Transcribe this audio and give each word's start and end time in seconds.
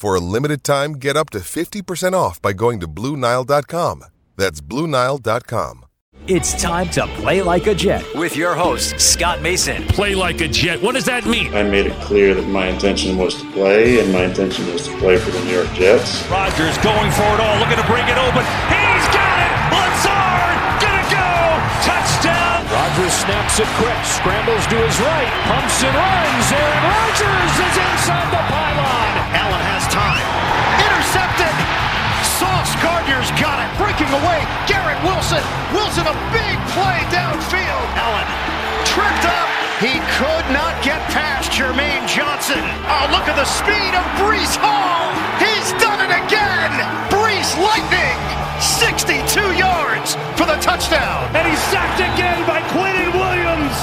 For 0.00 0.16
a 0.16 0.26
limited 0.34 0.64
time, 0.64 0.96
get 0.96 1.14
up 1.14 1.28
to 1.36 1.40
50% 1.40 2.14
off 2.14 2.40
by 2.40 2.54
going 2.54 2.80
to 2.80 2.88
BlueNile.com. 2.88 4.04
That's 4.34 4.62
BlueNile.com. 4.62 5.84
It's 6.26 6.56
time 6.56 6.88
to 6.96 7.06
play 7.20 7.42
like 7.42 7.66
a 7.66 7.74
Jet 7.74 8.00
with 8.16 8.34
your 8.34 8.54
host, 8.54 8.96
Scott 8.96 9.42
Mason. 9.42 9.84
Play 9.92 10.14
like 10.14 10.40
a 10.40 10.48
Jet. 10.48 10.80
What 10.80 10.94
does 10.94 11.04
that 11.04 11.26
mean? 11.26 11.52
I 11.52 11.64
made 11.64 11.84
it 11.84 12.00
clear 12.00 12.32
that 12.32 12.48
my 12.48 12.72
intention 12.72 13.18
was 13.18 13.36
to 13.42 13.52
play, 13.52 14.00
and 14.00 14.10
my 14.10 14.24
intention 14.24 14.72
was 14.72 14.88
to 14.88 14.96
play 14.96 15.18
for 15.18 15.32
the 15.32 15.40
New 15.44 15.52
York 15.52 15.68
Jets. 15.76 16.24
Rodgers 16.32 16.80
going 16.80 17.12
for 17.12 17.28
it 17.36 17.40
all, 17.44 17.60
looking 17.60 17.76
to 17.76 17.84
bring 17.84 18.08
it 18.08 18.16
open. 18.16 18.40
He's 18.72 19.06
got 19.12 19.36
it! 19.36 19.52
Lazard, 19.68 20.56
gonna 20.80 21.12
go! 21.12 21.28
Touchdown! 21.84 22.64
Rodgers 22.72 23.12
snaps 23.20 23.60
it 23.60 23.68
quick, 23.76 24.00
scrambles 24.08 24.64
to 24.72 24.76
his 24.80 24.96
right, 25.04 25.28
pumps 25.44 25.84
and 25.84 25.92
runs. 25.92 26.46
Aaron 26.56 26.84
Rodgers 26.88 27.52
is 27.68 27.76
inside 27.84 28.32
the 28.32 28.42
pylon. 28.48 29.19
Gardner's 32.82 33.30
got 33.36 33.60
it. 33.60 33.68
Breaking 33.76 34.08
away. 34.10 34.40
Garrett 34.66 35.00
Wilson. 35.04 35.44
Wilson 35.72 36.04
a 36.08 36.16
big 36.32 36.56
play 36.72 36.98
downfield. 37.12 37.86
Allen 37.96 38.28
tripped 38.88 39.26
up. 39.28 39.48
He 39.80 39.96
could 40.20 40.46
not 40.52 40.76
get 40.84 41.00
past 41.08 41.52
Jermaine 41.52 42.04
Johnson. 42.04 42.60
Oh, 42.88 43.08
look 43.12 43.24
at 43.28 43.36
the 43.36 43.48
speed 43.48 43.92
of 43.96 44.04
Breece 44.20 44.56
Hall. 44.60 45.08
He's 45.40 45.72
done 45.80 46.04
it 46.04 46.12
again. 46.12 46.72
Breece 47.08 47.56
Lightning. 47.56 48.20
62 48.60 49.40
yards 49.56 50.16
for 50.36 50.44
the 50.44 50.56
touchdown. 50.60 51.24
And 51.36 51.48
he's 51.48 51.62
sacked 51.72 52.00
again 52.00 52.44
by 52.46 52.60
Quinnen 52.76 53.12
Williams. 53.16 53.76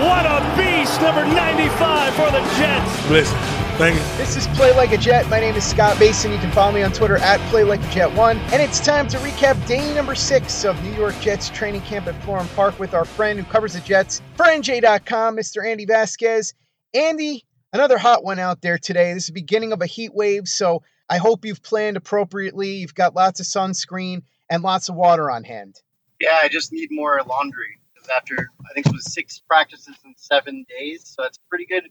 What 0.00 0.24
a 0.24 0.40
beast, 0.56 1.00
number 1.02 1.24
95 1.24 2.14
for 2.14 2.30
the 2.32 2.40
Jets. 2.56 3.10
Listen, 3.10 3.36
thank 3.78 3.96
you. 3.96 4.16
This 4.16 4.36
is 4.36 4.46
Play 4.56 4.74
Like 4.74 4.92
a 4.92 4.98
Jet. 4.98 5.28
My 5.28 5.40
name 5.40 5.54
is 5.54 5.64
Scott 5.64 5.98
Mason. 5.98 6.32
You 6.32 6.38
can 6.38 6.50
follow 6.52 6.72
me 6.72 6.82
on 6.82 6.92
Twitter 6.92 7.16
at 7.18 7.40
PlayLikeAJet1. 7.50 8.36
And 8.52 8.62
it's 8.62 8.80
time 8.80 9.08
to 9.08 9.18
recap 9.18 9.66
day 9.66 9.94
number 9.94 10.14
six 10.14 10.64
of 10.64 10.82
New 10.84 10.92
York 10.92 11.18
Jets 11.20 11.50
training 11.50 11.80
camp 11.82 12.06
at 12.06 12.20
Florham 12.22 12.46
Park 12.54 12.78
with 12.78 12.94
our 12.94 13.04
friend 13.04 13.38
who 13.38 13.44
covers 13.50 13.74
the 13.74 13.80
Jets 13.80 14.20
for 14.36 14.44
NJ.com, 14.44 15.36
Mr. 15.36 15.66
Andy 15.66 15.86
Vasquez. 15.86 16.54
Andy, 16.94 17.44
another 17.72 17.98
hot 17.98 18.24
one 18.24 18.38
out 18.38 18.60
there 18.60 18.78
today. 18.78 19.14
This 19.14 19.24
is 19.24 19.26
the 19.28 19.32
beginning 19.32 19.72
of 19.72 19.80
a 19.80 19.86
heat 19.86 20.14
wave, 20.14 20.46
so 20.46 20.82
I 21.08 21.18
hope 21.18 21.44
you've 21.44 21.62
planned 21.62 21.96
appropriately. 21.96 22.74
You've 22.74 22.94
got 22.94 23.14
lots 23.14 23.40
of 23.40 23.46
sunscreen 23.46 24.22
and 24.50 24.62
lots 24.62 24.88
of 24.88 24.94
water 24.94 25.30
on 25.30 25.44
hand. 25.44 25.80
Yeah, 26.20 26.38
I 26.42 26.48
just 26.48 26.72
need 26.72 26.88
more 26.90 27.20
laundry 27.26 27.78
because 27.94 28.08
after 28.08 28.50
I 28.70 28.74
think 28.74 28.86
it 28.86 28.92
was 28.92 29.12
six 29.12 29.40
practices 29.40 29.96
in 30.04 30.14
seven 30.16 30.64
days, 30.68 31.02
so 31.06 31.22
that's 31.22 31.38
pretty 31.48 31.66
good 31.66 31.84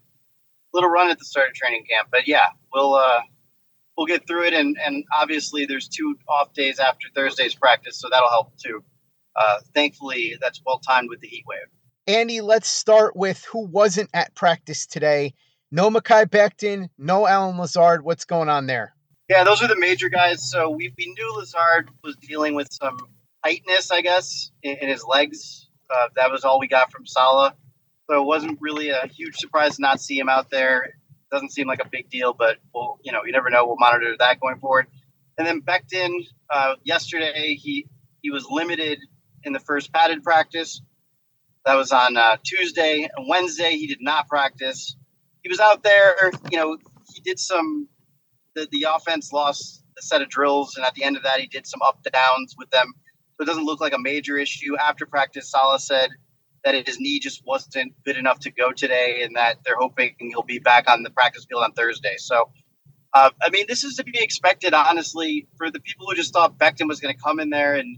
little 0.74 0.90
run 0.90 1.10
at 1.10 1.20
the 1.20 1.26
start 1.26 1.50
of 1.50 1.54
training 1.54 1.86
camp. 1.90 2.10
But 2.12 2.28
yeah, 2.28 2.48
we'll 2.74 2.96
uh, 2.96 3.22
we'll 3.98 4.08
get 4.08 4.28
through 4.28 4.46
it, 4.46 4.54
and 4.54 4.78
and 4.84 5.04
obviously 5.14 5.66
there's 5.66 5.88
two 5.88 6.16
off 6.28 6.54
days 6.54 6.80
after 6.80 7.08
Thursday's 7.16 7.56
practice, 7.56 8.00
so 8.00 8.10
that'll 8.10 8.30
help 8.30 8.54
too. 8.58 8.84
Uh, 9.36 9.60
thankfully, 9.74 10.38
that's 10.42 10.62
well 10.66 10.80
timed 10.80 11.10
with 11.10 11.22
the 11.22 11.28
heat 11.28 11.44
wave. 11.48 11.60
Andy, 12.08 12.42
let's 12.42 12.68
start 12.68 13.16
with 13.16 13.46
who 13.46 13.66
wasn't 13.68 14.10
at 14.14 14.36
practice 14.36 14.88
today. 14.88 15.34
No 15.72 15.90
Mekhi 15.90 16.26
Becton, 16.26 16.90
no 16.98 17.28
Allen 17.28 17.58
Lazard. 17.58 18.04
What's 18.04 18.26
going 18.26 18.50
on 18.50 18.66
there? 18.66 18.94
Yeah, 19.30 19.46
those 19.46 19.62
are 19.62 19.68
the 19.68 19.80
major 19.80 20.10
guys. 20.10 20.50
So 20.50 20.70
we, 20.70 20.94
we 20.98 21.14
knew 21.18 21.36
Lazard 21.38 21.90
was 22.04 22.18
dealing 22.18 22.56
with 22.56 22.68
some 22.72 22.98
tightness, 23.46 23.90
I 23.92 24.02
guess, 24.02 24.52
in, 24.62 24.78
in 24.78 24.90
his 24.90 25.06
legs. 25.06 25.70
Uh, 25.90 26.08
that 26.16 26.32
was 26.32 26.44
all 26.44 26.60
we 26.60 26.68
got 26.68 26.92
from 26.92 27.06
Saleh. 27.06 27.54
So 28.12 28.22
it 28.22 28.26
wasn't 28.26 28.60
really 28.60 28.90
a 28.90 29.08
huge 29.08 29.38
surprise 29.38 29.78
to 29.78 29.82
not 29.82 30.02
see 30.02 30.20
him 30.20 30.28
out 30.28 30.50
there. 30.50 30.96
Doesn't 31.32 31.54
seem 31.54 31.66
like 31.66 31.80
a 31.80 31.88
big 31.90 32.10
deal, 32.10 32.34
but 32.38 32.58
we'll, 32.76 33.00
you 33.04 33.14
know, 33.14 33.22
you 33.26 33.32
never 33.32 33.50
know. 33.50 33.66
We'll 33.66 33.78
monitor 33.80 34.18
that 34.20 34.42
going 34.42 34.60
forward. 34.60 34.88
And 35.38 35.48
then 35.48 35.62
Becton, 35.62 36.28
uh, 36.50 36.76
yesterday 36.84 37.56
he 37.56 37.88
he 38.22 38.30
was 38.30 38.46
limited 38.52 39.00
in 39.46 39.54
the 39.54 39.62
first 39.62 39.94
padded 39.94 40.24
practice. 40.24 40.82
That 41.66 41.76
was 41.76 41.94
on 41.94 42.18
uh, 42.18 42.36
Tuesday 42.44 43.08
and 43.16 43.30
Wednesday. 43.30 43.78
He 43.78 43.88
did 43.88 44.02
not 44.02 44.28
practice. 44.28 44.98
He 45.42 45.48
was 45.48 45.62
out 45.62 45.82
there. 45.82 46.32
You 46.52 46.58
know, 46.58 46.78
he 47.14 47.22
did 47.22 47.40
some. 47.40 47.88
The, 48.56 48.68
the 48.74 48.88
offense 48.94 49.32
lost 49.32 49.86
a 49.98 50.02
set 50.02 50.22
of 50.22 50.28
drills, 50.28 50.76
and 50.76 50.86
at 50.86 50.96
the 50.96 51.06
end 51.06 51.16
of 51.16 51.24
that, 51.24 51.40
he 51.40 51.48
did 51.48 51.66
some 51.66 51.82
up 51.82 52.04
to 52.04 52.10
downs 52.10 52.56
with 52.58 52.70
them. 52.72 52.92
So 53.38 53.44
it 53.44 53.46
doesn't 53.46 53.64
look 53.64 53.80
like 53.80 53.94
a 53.94 54.00
major 54.00 54.38
issue. 54.38 54.76
After 54.76 55.06
practice, 55.06 55.50
Saleh 55.50 55.80
said 55.80 56.10
that 56.64 56.88
his 56.88 57.00
knee 57.00 57.20
just 57.20 57.46
wasn't 57.46 57.94
good 58.06 58.18
enough 58.18 58.40
to 58.40 58.52
go 58.52 58.72
today, 58.72 59.24
and 59.24 59.36
that 59.36 59.60
they're 59.66 59.78
hoping 59.78 60.16
he'll 60.20 60.44
be 60.44 60.60
back 60.60 60.90
on 60.90 61.04
the 61.04 61.10
practice 61.10 61.46
field 61.46 61.64
on 61.64 61.74
Thursday. 61.74 62.16
So, 62.18 62.50
uh, 63.14 63.32
I 63.42 63.50
mean, 63.50 63.66
this 63.68 63.84
is 63.84 63.96
to 63.96 64.04
be 64.04 64.20
expected, 64.22 64.74
honestly, 64.74 65.48
for 65.58 65.72
the 65.72 65.80
people 65.80 66.08
who 66.08 66.16
just 66.16 66.34
thought 66.34 66.58
Becton 66.58 66.88
was 66.88 67.00
going 67.00 67.16
to 67.16 67.22
come 67.22 67.40
in 67.40 67.50
there 67.50 67.76
and 67.76 67.98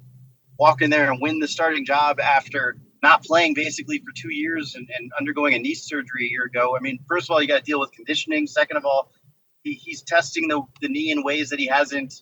walk 0.57 0.81
in 0.81 0.89
there 0.89 1.11
and 1.11 1.21
win 1.21 1.39
the 1.39 1.47
starting 1.47 1.85
job 1.85 2.19
after 2.19 2.77
not 3.01 3.23
playing 3.23 3.53
basically 3.53 3.99
for 3.99 4.13
two 4.15 4.33
years 4.33 4.75
and, 4.75 4.89
and 4.97 5.11
undergoing 5.19 5.53
a 5.53 5.59
knee 5.59 5.73
surgery 5.75 6.27
a 6.27 6.29
year 6.29 6.45
ago. 6.45 6.75
I 6.77 6.79
mean, 6.79 6.99
first 7.07 7.29
of 7.29 7.33
all, 7.33 7.41
you 7.41 7.47
got 7.49 7.57
to 7.57 7.63
deal 7.63 7.79
with 7.79 7.91
conditioning. 7.91 8.47
Second 8.47 8.77
of 8.77 8.85
all, 8.85 9.11
he, 9.63 9.73
he's 9.73 10.01
testing 10.01 10.47
the, 10.47 10.61
the 10.81 10.87
knee 10.87 11.11
in 11.11 11.21
ways 11.21 11.49
that 11.49 11.59
he 11.59 11.67
hasn't, 11.67 12.21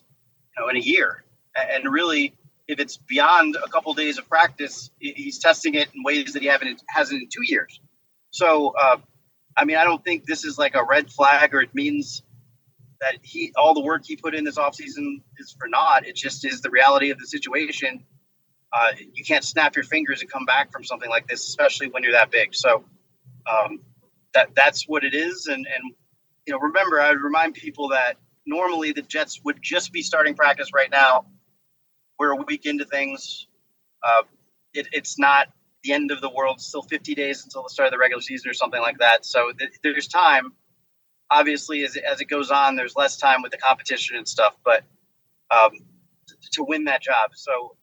you 0.56 0.62
know, 0.62 0.68
in 0.68 0.76
a 0.76 0.80
year. 0.80 1.24
And 1.54 1.84
really, 1.92 2.34
if 2.68 2.78
it's 2.78 2.96
beyond 2.96 3.56
a 3.56 3.68
couple 3.68 3.92
days 3.94 4.18
of 4.18 4.28
practice, 4.28 4.90
he's 4.98 5.38
testing 5.38 5.74
it 5.74 5.88
in 5.94 6.02
ways 6.02 6.34
that 6.34 6.42
he 6.42 6.48
haven't 6.48 6.82
hasn't 6.88 7.22
in 7.22 7.28
two 7.28 7.42
years. 7.44 7.80
So, 8.30 8.74
uh, 8.80 8.96
I 9.56 9.64
mean, 9.64 9.76
I 9.76 9.84
don't 9.84 10.02
think 10.02 10.24
this 10.24 10.44
is 10.44 10.58
like 10.58 10.74
a 10.74 10.84
red 10.84 11.10
flag 11.10 11.54
or 11.54 11.60
it 11.60 11.74
means 11.74 12.22
that 13.00 13.16
he 13.22 13.52
all 13.56 13.74
the 13.74 13.80
work 13.82 14.02
he 14.06 14.16
put 14.16 14.34
in 14.34 14.44
this 14.44 14.56
offseason 14.56 15.22
is 15.38 15.54
for 15.58 15.68
naught. 15.68 16.06
It 16.06 16.16
just 16.16 16.44
is 16.46 16.60
the 16.60 16.70
reality 16.70 17.10
of 17.10 17.18
the 17.18 17.26
situation. 17.26 18.04
Uh, 18.72 18.92
you 19.12 19.24
can't 19.24 19.44
snap 19.44 19.76
your 19.76 19.84
fingers 19.84 20.22
and 20.22 20.30
come 20.30 20.46
back 20.46 20.72
from 20.72 20.84
something 20.84 21.10
like 21.10 21.26
this, 21.28 21.46
especially 21.46 21.88
when 21.88 22.04
you're 22.04 22.12
that 22.12 22.30
big. 22.30 22.54
So 22.54 22.84
um, 23.50 23.80
that 24.34 24.54
that's 24.54 24.88
what 24.88 25.04
it 25.04 25.14
is. 25.14 25.46
And 25.46 25.66
and 25.66 25.94
you 26.46 26.52
know, 26.52 26.60
remember, 26.60 27.00
I 27.00 27.10
would 27.10 27.20
remind 27.20 27.54
people 27.54 27.88
that 27.88 28.14
normally 28.46 28.92
the 28.92 29.02
Jets 29.02 29.40
would 29.44 29.58
just 29.60 29.92
be 29.92 30.02
starting 30.02 30.34
practice 30.34 30.70
right 30.72 30.90
now. 30.90 31.26
We're 32.22 32.34
a 32.34 32.36
week 32.36 32.66
into 32.66 32.84
things. 32.84 33.48
Uh, 34.00 34.22
it, 34.72 34.86
it's 34.92 35.18
not 35.18 35.48
the 35.82 35.92
end 35.92 36.12
of 36.12 36.20
the 36.20 36.30
world. 36.30 36.60
Still 36.60 36.82
50 36.82 37.16
days 37.16 37.42
until 37.42 37.64
the 37.64 37.68
start 37.68 37.88
of 37.88 37.90
the 37.90 37.98
regular 37.98 38.20
season 38.22 38.48
or 38.48 38.54
something 38.54 38.80
like 38.80 38.98
that. 38.98 39.26
So 39.26 39.50
th- 39.58 39.72
there's 39.82 40.06
time. 40.06 40.52
Obviously, 41.32 41.82
as, 41.82 41.96
as 41.96 42.20
it 42.20 42.26
goes 42.26 42.52
on, 42.52 42.76
there's 42.76 42.94
less 42.94 43.16
time 43.16 43.42
with 43.42 43.50
the 43.50 43.58
competition 43.58 44.16
and 44.16 44.28
stuff. 44.28 44.54
But 44.64 44.84
um, 45.50 45.70
to, 46.28 46.36
to 46.52 46.62
win 46.62 46.84
that 46.84 47.02
job, 47.02 47.32
so 47.34 47.74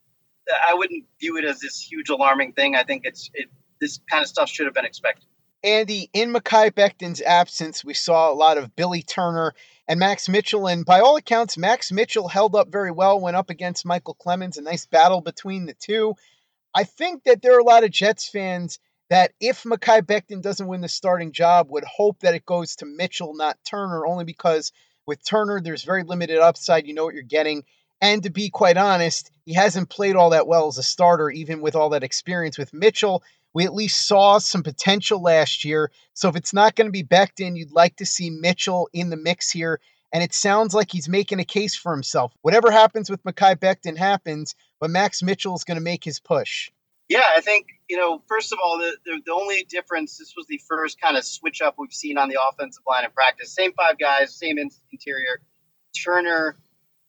I 0.50 0.74
wouldn't 0.76 1.04
view 1.20 1.36
it 1.36 1.44
as 1.44 1.60
this 1.60 1.78
huge 1.78 2.08
alarming 2.08 2.54
thing. 2.54 2.78
I 2.78 2.84
think 2.84 3.02
it's 3.04 3.30
it 3.34 3.50
this 3.82 4.00
kind 4.10 4.22
of 4.22 4.30
stuff 4.30 4.48
should 4.50 4.68
have 4.68 4.74
been 4.74 4.86
expected. 4.86 5.29
Andy, 5.64 6.10
in 6.14 6.32
Mekhi 6.32 6.72
Becton's 6.72 7.22
absence, 7.22 7.84
we 7.84 7.94
saw 7.94 8.32
a 8.32 8.34
lot 8.34 8.58
of 8.58 8.76
Billy 8.76 9.02
Turner 9.02 9.54
and 9.88 10.00
Max 10.00 10.30
Mitchell. 10.30 10.68
And 10.68 10.86
by 10.86 11.02
all 11.02 11.18
accounts, 11.18 11.58
Max 11.58 11.92
Mitchell 11.92 12.30
held 12.30 12.56
up 12.56 12.72
very 12.72 12.92
well, 12.92 13.20
went 13.20 13.36
up 13.36 13.50
against 13.50 13.86
Micheal 13.86 14.16
Clemons, 14.18 14.58
a 14.58 14.62
nice 14.62 14.86
battle 14.86 15.20
between 15.20 15.66
the 15.66 15.74
two. 15.74 16.16
I 16.74 16.86
think 16.86 17.24
that 17.26 17.42
there 17.42 17.56
are 17.58 17.60
a 17.60 17.64
lot 17.64 17.84
of 17.84 17.92
Jets 17.92 18.30
fans 18.30 18.80
that 19.10 19.34
if 19.42 19.64
Mekhi 19.64 20.02
Becton 20.02 20.42
doesn't 20.42 20.68
win 20.68 20.82
the 20.82 20.88
starting 20.88 21.34
job, 21.34 21.68
would 21.70 21.84
hope 21.84 22.20
that 22.20 22.36
it 22.36 22.46
goes 22.46 22.78
to 22.78 22.86
Mitchell, 22.86 23.34
not 23.36 23.58
Turner, 23.66 24.06
only 24.06 24.24
because 24.24 24.72
with 25.06 25.26
Turner, 25.26 25.60
there's 25.60 25.84
very 25.84 26.04
limited 26.04 26.38
upside. 26.38 26.88
You 26.88 26.94
know 26.94 27.04
what 27.04 27.16
you're 27.16 27.24
getting. 27.24 27.64
And 28.02 28.24
to 28.24 28.30
be 28.30 28.50
quite 28.50 28.78
honest, 28.78 29.30
he 29.46 29.56
hasn't 29.56 29.90
played 29.90 30.16
all 30.16 30.30
that 30.30 30.48
well 30.48 30.68
as 30.68 30.78
a 30.78 30.84
starter, 30.84 31.30
even 31.30 31.60
with 31.60 31.76
all 31.76 31.90
that 31.90 32.04
experience. 32.04 32.58
With 32.58 32.74
Mitchell, 32.74 33.24
we 33.54 33.66
at 33.66 33.74
least 33.74 34.08
saw 34.08 34.38
some 34.38 34.64
potential 34.64 35.22
last 35.22 35.66
year. 35.66 35.92
So 36.14 36.30
if 36.30 36.36
it's 36.36 36.54
not 36.54 36.76
going 36.76 36.88
to 36.88 36.92
be 36.92 37.04
Becton, 37.04 37.58
you'd 37.58 37.72
like 37.72 37.96
to 37.98 38.06
see 38.06 38.30
Mitchell 38.30 38.90
in 38.94 39.10
the 39.10 39.18
mix 39.18 39.50
here. 39.50 39.80
And 40.14 40.24
it 40.24 40.34
sounds 40.34 40.74
like 40.74 40.92
he's 40.92 41.08
making 41.08 41.40
a 41.40 41.46
case 41.46 41.76
for 41.76 41.92
himself. 41.92 42.34
Whatever 42.42 42.72
happens 42.72 43.10
with 43.10 43.24
Mekhi 43.24 43.56
Becton 43.58 43.98
happens, 43.98 44.56
but 44.80 44.90
Max 44.90 45.22
Mitchell 45.22 45.56
is 45.56 45.64
going 45.64 45.78
to 45.78 45.84
make 45.84 46.04
his 46.04 46.20
push. 46.20 46.72
Yeah, 47.10 47.24
I 47.36 47.42
think, 47.42 47.68
you 47.90 47.98
know, 47.98 48.22
first 48.28 48.54
of 48.54 48.60
all, 48.64 48.78
the, 48.78 48.96
the, 49.04 49.22
the, 49.26 49.34
only 49.34 49.66
difference, 49.68 50.18
this 50.18 50.34
was 50.38 50.46
the 50.48 50.62
first 50.68 51.02
kind 51.02 51.18
of 51.18 51.26
switch 51.26 51.60
up 51.60 51.76
we've 51.78 51.92
seen 51.92 52.20
on 52.20 52.30
the 52.30 52.38
offensive 52.40 52.84
line 52.88 53.04
in 53.04 53.12
practice. 53.12 53.54
Same 53.54 53.74
five 53.74 53.98
guys, 53.98 54.36
same 54.36 54.58
interior. 54.60 55.42
Turner 56.04 56.56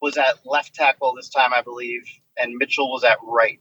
was 0.00 0.16
at 0.16 0.46
left 0.46 0.74
tackle 0.74 1.14
this 1.14 1.28
time, 1.28 1.52
I 1.52 1.60
believe, 1.60 2.02
and 2.38 2.56
Mitchell 2.56 2.90
was 2.90 3.04
at 3.04 3.18
right. 3.22 3.60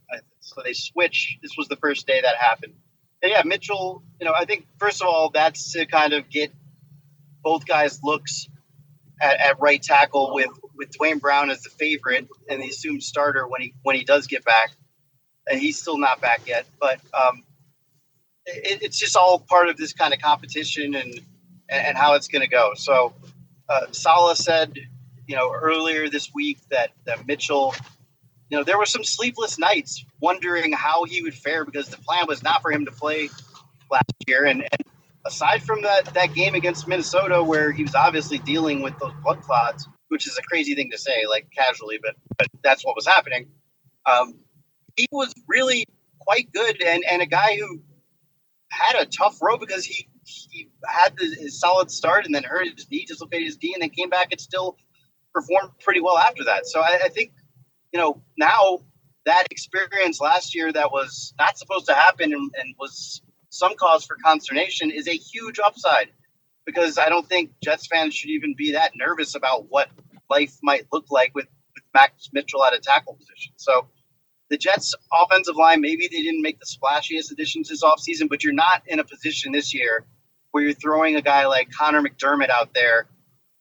So 0.49 0.61
they 0.63 0.73
switch. 0.73 1.37
This 1.41 1.53
was 1.57 1.67
the 1.67 1.75
first 1.77 2.07
day 2.07 2.21
that 2.21 2.35
happened. 2.35 2.73
And 3.21 3.31
yeah, 3.31 3.41
Mitchell, 3.45 4.03
you 4.19 4.25
know, 4.25 4.33
I 4.37 4.45
think, 4.45 4.65
first 4.77 5.01
of 5.01 5.07
all, 5.07 5.29
that's 5.29 5.73
to 5.73 5.85
kind 5.85 6.13
of 6.13 6.29
get 6.29 6.51
both 7.43 7.65
guys' 7.65 7.99
looks 8.03 8.49
at, 9.21 9.39
at 9.39 9.59
right 9.59 9.81
tackle 9.81 10.33
with, 10.33 10.49
with 10.75 10.91
Duane 10.91 11.19
Brown 11.19 11.49
as 11.49 11.61
the 11.63 11.69
favorite 11.69 12.27
and 12.49 12.61
the 12.61 12.67
assumed 12.69 13.03
starter 13.03 13.47
when 13.47 13.61
he 13.61 13.73
when 13.83 13.95
he 13.95 14.03
does 14.03 14.27
get 14.27 14.45
back. 14.45 14.71
And 15.49 15.59
he's 15.59 15.81
still 15.81 15.97
not 15.97 16.21
back 16.21 16.41
yet. 16.47 16.65
But 16.79 16.99
um, 17.13 17.43
it, 18.45 18.83
it's 18.83 18.99
just 18.99 19.15
all 19.15 19.39
part 19.39 19.69
of 19.69 19.77
this 19.77 19.93
kind 19.93 20.13
of 20.13 20.21
competition 20.21 20.95
and, 20.95 21.19
and 21.69 21.97
how 21.97 22.13
it's 22.13 22.27
going 22.27 22.43
to 22.43 22.47
go. 22.47 22.73
So 22.75 23.13
uh, 23.67 23.87
Saleh 23.91 24.37
said 24.37 24.77
you 25.29 25.35
know, 25.35 25.53
earlier 25.53 26.09
this 26.09 26.33
week 26.33 26.57
that, 26.71 26.89
that 27.05 27.27
Mitchell, 27.27 27.75
you 28.49 28.57
know, 28.57 28.63
there 28.63 28.77
were 28.77 28.85
some 28.85 29.03
sleepless 29.03 29.59
nights 29.59 30.03
wondering 30.19 30.73
how 30.73 31.03
he 31.03 31.21
would 31.21 31.35
fare 31.35 31.65
because 31.65 31.89
the 31.89 31.97
plan 31.97 32.25
was 32.27 32.41
not 32.41 32.61
for 32.61 32.71
him 32.71 32.85
to 32.85 32.91
play 32.91 33.29
last 33.91 34.13
year. 34.27 34.45
And, 34.45 34.61
and 34.61 34.81
aside 35.25 35.63
from 35.63 35.83
that, 35.83 36.05
that 36.13 36.33
game 36.33 36.55
against 36.55 36.87
Minnesota, 36.87 37.43
where 37.43 37.71
he 37.71 37.83
was 37.83 37.93
obviously 37.93 38.39
dealing 38.39 38.81
with 38.81 38.97
those 38.99 39.13
blood 39.23 39.41
clots, 39.41 39.87
which 40.07 40.27
is 40.27 40.37
a 40.37 40.41
crazy 40.41 40.73
thing 40.73 40.89
to 40.91 40.97
say, 40.97 41.25
like 41.29 41.47
casually, 41.55 41.99
but, 42.01 42.15
but 42.37 42.47
that's 42.63 42.83
what 42.83 42.95
was 42.95 43.05
happening. 43.05 43.47
Um, 44.05 44.39
he 44.95 45.07
was 45.11 45.31
really 45.47 45.85
quite 46.19 46.51
good 46.51 46.81
and, 46.81 47.03
and 47.09 47.21
a 47.21 47.27
guy 47.27 47.55
who 47.55 47.81
had 48.71 48.99
a 48.99 49.05
tough 49.05 49.39
road 49.41 49.59
because 49.59 49.85
he, 49.85 50.09
he 50.23 50.69
had 50.87 51.13
his 51.19 51.59
solid 51.59 51.91
start 51.91 52.25
and 52.25 52.33
then 52.33 52.43
hurt 52.43 52.67
his 52.75 52.89
knee, 52.89 53.05
dislocated 53.07 53.45
his 53.45 53.57
knee, 53.61 53.73
and 53.73 53.81
then 53.81 53.89
came 53.89 54.09
back 54.09 54.29
and 54.31 54.41
still 54.41 54.75
performed 55.33 55.69
pretty 55.79 56.01
well 56.01 56.17
after 56.17 56.43
that. 56.45 56.65
So 56.65 56.81
I, 56.81 56.99
I 57.05 57.09
think, 57.09 57.31
you 57.91 57.99
know, 57.99 58.21
now 58.37 58.79
that 59.25 59.45
experience 59.51 60.21
last 60.21 60.55
year 60.55 60.71
that 60.71 60.91
was 60.91 61.33
not 61.39 61.57
supposed 61.57 61.85
to 61.87 61.93
happen 61.93 62.33
and, 62.33 62.51
and, 62.57 62.75
was 62.79 63.21
some 63.49 63.75
cause 63.75 64.05
for 64.05 64.15
consternation 64.23 64.91
is 64.91 65.07
a 65.07 65.15
huge 65.15 65.59
upside 65.59 66.09
because 66.65 66.97
I 66.97 67.09
don't 67.09 67.27
think 67.27 67.51
Jets 67.63 67.87
fans 67.87 68.13
should 68.13 68.29
even 68.29 68.53
be 68.55 68.73
that 68.73 68.91
nervous 68.95 69.35
about 69.35 69.65
what 69.69 69.89
life 70.29 70.55
might 70.61 70.85
look 70.91 71.05
like 71.09 71.33
with, 71.33 71.47
with 71.73 71.83
Max 71.93 72.29
Mitchell 72.31 72.63
at 72.63 72.73
a 72.73 72.79
tackle 72.79 73.15
position. 73.15 73.53
So 73.57 73.87
the 74.49 74.57
Jets 74.57 74.93
offensive 75.11 75.55
line, 75.55 75.81
maybe 75.81 76.07
they 76.11 76.21
didn't 76.21 76.41
make 76.41 76.59
the 76.59 76.65
splashiest 76.65 77.31
additions 77.31 77.69
this 77.69 77.83
offseason, 77.83 78.29
but 78.29 78.43
you're 78.43 78.53
not 78.53 78.83
in 78.87 78.99
a 78.99 79.03
position 79.03 79.51
this 79.51 79.73
year 79.73 80.05
where 80.51 80.63
you're 80.63 80.73
throwing 80.73 81.15
a 81.15 81.21
guy 81.21 81.47
like 81.47 81.69
Connor 81.71 82.01
McDermott 82.01 82.49
out 82.49 82.73
there 82.73 83.07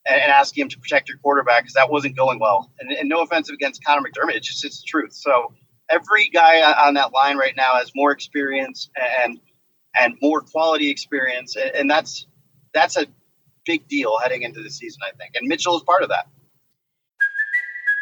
and, 0.08 0.20
and 0.20 0.32
asking 0.32 0.62
him 0.62 0.68
to 0.70 0.78
protect 0.78 1.08
your 1.08 1.18
quarterback 1.18 1.62
because 1.62 1.74
that 1.74 1.90
wasn't 1.90 2.16
going 2.16 2.38
well. 2.38 2.70
And, 2.80 2.90
and, 2.92 3.08
no 3.08 3.22
offensive 3.22 3.54
against 3.54 3.84
Connor 3.84 4.02
McDermott, 4.02 4.34
it's 4.34 4.46
just 4.46 4.64
it's 4.64 4.80
the 4.80 4.86
truth. 4.86 5.12
So 5.12 5.52
every 5.88 6.28
guy 6.28 6.60
on 6.86 6.94
that 6.94 7.12
line 7.12 7.36
right 7.36 7.54
now 7.56 7.74
has 7.74 7.92
more 7.94 8.12
experience 8.12 8.90
and 9.22 9.38
and 9.98 10.14
more 10.22 10.40
quality 10.40 10.90
experience, 10.90 11.56
and 11.56 11.90
that's 11.90 12.26
that's 12.72 12.96
a 12.96 13.06
big 13.64 13.88
deal 13.88 14.18
heading 14.18 14.42
into 14.42 14.62
the 14.62 14.70
season, 14.70 15.00
I 15.06 15.16
think. 15.16 15.34
And 15.34 15.48
Mitchell 15.48 15.76
is 15.76 15.82
part 15.82 16.02
of 16.02 16.10
that. 16.10 16.28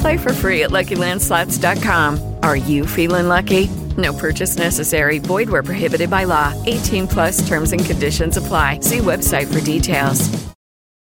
Play 0.00 0.16
for 0.16 0.32
free 0.32 0.62
at 0.62 0.70
LuckyLandSlots.com. 0.70 2.36
Are 2.42 2.56
you 2.56 2.86
feeling 2.86 3.28
lucky? 3.28 3.68
No 3.98 4.12
purchase 4.14 4.56
necessary. 4.56 5.18
Void 5.18 5.50
where 5.50 5.62
prohibited 5.62 6.08
by 6.10 6.24
law. 6.24 6.54
18 6.66 7.06
plus 7.06 7.46
terms 7.46 7.72
and 7.72 7.84
conditions 7.84 8.36
apply. 8.36 8.80
See 8.80 8.98
website 8.98 9.52
for 9.52 9.60
details. 9.64 10.28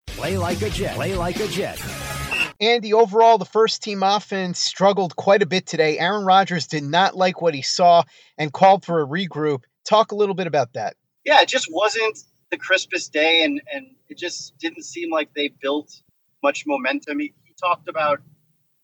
Play 0.07 0.37
like 0.37 0.61
a 0.61 0.69
Jet. 0.69 0.95
Play 0.95 1.15
like 1.15 1.39
a 1.39 1.47
Jet. 1.47 1.81
Andy, 2.59 2.91
overall, 2.91 3.37
the 3.37 3.45
first 3.45 3.81
team 3.81 4.03
offense 4.03 4.59
struggled 4.59 5.15
quite 5.15 5.41
a 5.41 5.45
bit 5.45 5.65
today. 5.65 5.97
Aaron 5.97 6.25
Rodgers 6.25 6.67
did 6.67 6.83
not 6.83 7.15
like 7.15 7.41
what 7.41 7.53
he 7.53 7.61
saw 7.61 8.03
and 8.37 8.51
called 8.51 8.83
for 8.83 9.01
a 9.01 9.07
regroup. 9.07 9.63
Talk 9.85 10.11
a 10.11 10.15
little 10.15 10.35
bit 10.35 10.45
about 10.47 10.73
that. 10.73 10.95
Yeah, 11.23 11.39
it 11.41 11.47
just 11.47 11.67
wasn't 11.71 12.19
the 12.51 12.57
crispest 12.57 13.13
day, 13.13 13.45
and, 13.45 13.61
and 13.73 13.95
it 14.09 14.17
just 14.17 14.57
didn't 14.57 14.83
seem 14.83 15.09
like 15.09 15.33
they 15.33 15.47
built 15.61 16.01
much 16.43 16.65
momentum. 16.67 17.19
He, 17.19 17.33
he 17.45 17.53
talked 17.61 17.87
about 17.87 18.19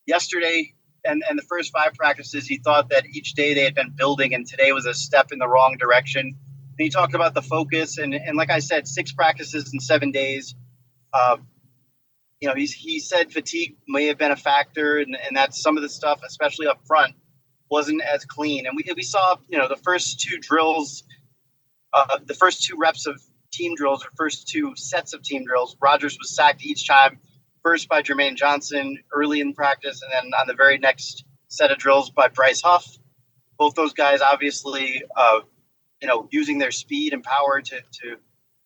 yesterday 0.05 0.73
and, 1.03 1.23
and 1.29 1.37
the 1.37 1.43
first 1.43 1.71
five 1.71 1.93
practices, 1.93 2.47
he 2.47 2.57
thought 2.57 2.89
that 2.89 3.05
each 3.05 3.33
day 3.33 3.53
they 3.53 3.63
had 3.63 3.75
been 3.75 3.91
building, 3.95 4.33
and 4.33 4.45
today 4.45 4.71
was 4.71 4.85
a 4.85 4.93
step 4.93 5.31
in 5.31 5.39
the 5.39 5.47
wrong 5.47 5.77
direction. 5.79 6.21
And 6.21 6.83
he 6.83 6.89
talked 6.89 7.13
about 7.13 7.33
the 7.33 7.41
focus, 7.41 7.97
and, 7.97 8.13
and 8.13 8.35
like 8.35 8.49
I 8.49 8.59
said, 8.59 8.87
six 8.87 9.11
practices 9.11 9.71
in 9.73 9.79
seven 9.79 10.11
days. 10.11 10.55
Uh, 11.13 11.37
you 12.41 12.49
know, 12.49 12.55
he's, 12.55 12.73
he 12.73 12.99
said 12.99 13.31
fatigue 13.31 13.77
may 13.87 14.07
have 14.07 14.17
been 14.17 14.31
a 14.31 14.35
factor, 14.35 14.97
and, 14.97 15.15
and 15.15 15.37
that 15.37 15.53
some 15.53 15.77
of 15.77 15.83
the 15.83 15.89
stuff, 15.89 16.21
especially 16.25 16.67
up 16.67 16.85
front, 16.85 17.13
wasn't 17.69 18.01
as 18.01 18.25
clean. 18.25 18.65
And 18.65 18.75
we, 18.75 18.91
we 18.95 19.03
saw, 19.03 19.37
you 19.47 19.57
know, 19.57 19.67
the 19.67 19.77
first 19.77 20.19
two 20.19 20.37
drills, 20.39 21.03
uh, 21.93 22.19
the 22.25 22.33
first 22.33 22.63
two 22.63 22.77
reps 22.77 23.07
of 23.07 23.21
team 23.51 23.75
drills, 23.75 24.03
or 24.03 24.09
first 24.17 24.47
two 24.47 24.75
sets 24.75 25.13
of 25.13 25.23
team 25.23 25.45
drills, 25.45 25.77
Rodgers 25.81 26.17
was 26.19 26.35
sacked 26.35 26.65
each 26.65 26.87
time 26.87 27.19
first 27.65 27.89
by 27.89 28.03
Jermaine 28.03 28.35
Johnson 28.35 28.99
early 29.11 29.39
in 29.39 29.55
practice, 29.55 30.03
and 30.03 30.11
then 30.13 30.39
on 30.39 30.45
the 30.45 30.53
very 30.53 30.77
next 30.77 31.25
set 31.47 31.71
of 31.71 31.79
drills 31.79 32.11
by 32.11 32.27
Bryce 32.27 32.61
Huff. 32.61 32.85
Both 33.57 33.73
those 33.73 33.93
guys, 33.93 34.21
obviously, 34.21 35.01
uh, 35.15 35.39
you 35.99 36.07
know, 36.07 36.27
using 36.31 36.59
their 36.59 36.71
speed 36.71 37.13
and 37.13 37.23
power 37.23 37.61
to 37.61 37.75
to 37.75 38.17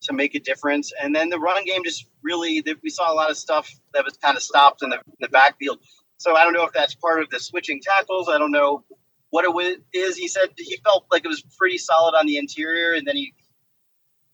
to 0.02 0.14
make 0.14 0.36
a 0.36 0.40
difference. 0.40 0.92
And 1.02 1.16
then 1.16 1.30
the 1.30 1.40
run 1.40 1.64
game 1.64 1.84
just 1.84 2.08
really, 2.24 2.64
we 2.84 2.90
saw 2.90 3.12
a 3.12 3.16
lot 3.16 3.30
of 3.30 3.38
stuff 3.38 3.74
that 3.94 4.04
was 4.04 4.18
kind 4.18 4.36
of 4.38 4.44
stopped 4.44 4.82
in 4.82 4.90
the, 4.90 4.96
in 4.96 5.20
the 5.20 5.30
backfield. 5.30 5.80
So 6.18 6.36
I 6.36 6.44
don't 6.44 6.54
know 6.54 6.64
if 6.64 6.74
that's 6.74 6.96
part 6.96 7.22
of 7.22 7.30
the 7.30 7.40
switching 7.40 7.82
tackles. 7.82 8.30
I 8.30 8.38
don't 8.38 8.52
know 8.52 8.84
what 9.30 9.46
it 9.46 9.82
is. 9.94 10.18
He 10.18 10.28
said 10.28 10.50
he 10.58 10.78
felt 10.84 11.06
like 11.12 11.24
it 11.26 11.28
was 11.28 11.44
pretty 11.58 11.78
solid 11.78 12.16
on 12.16 12.26
the 12.26 12.38
interior, 12.38 12.94
and 12.94 13.08
then 13.08 13.16
he 13.16 13.34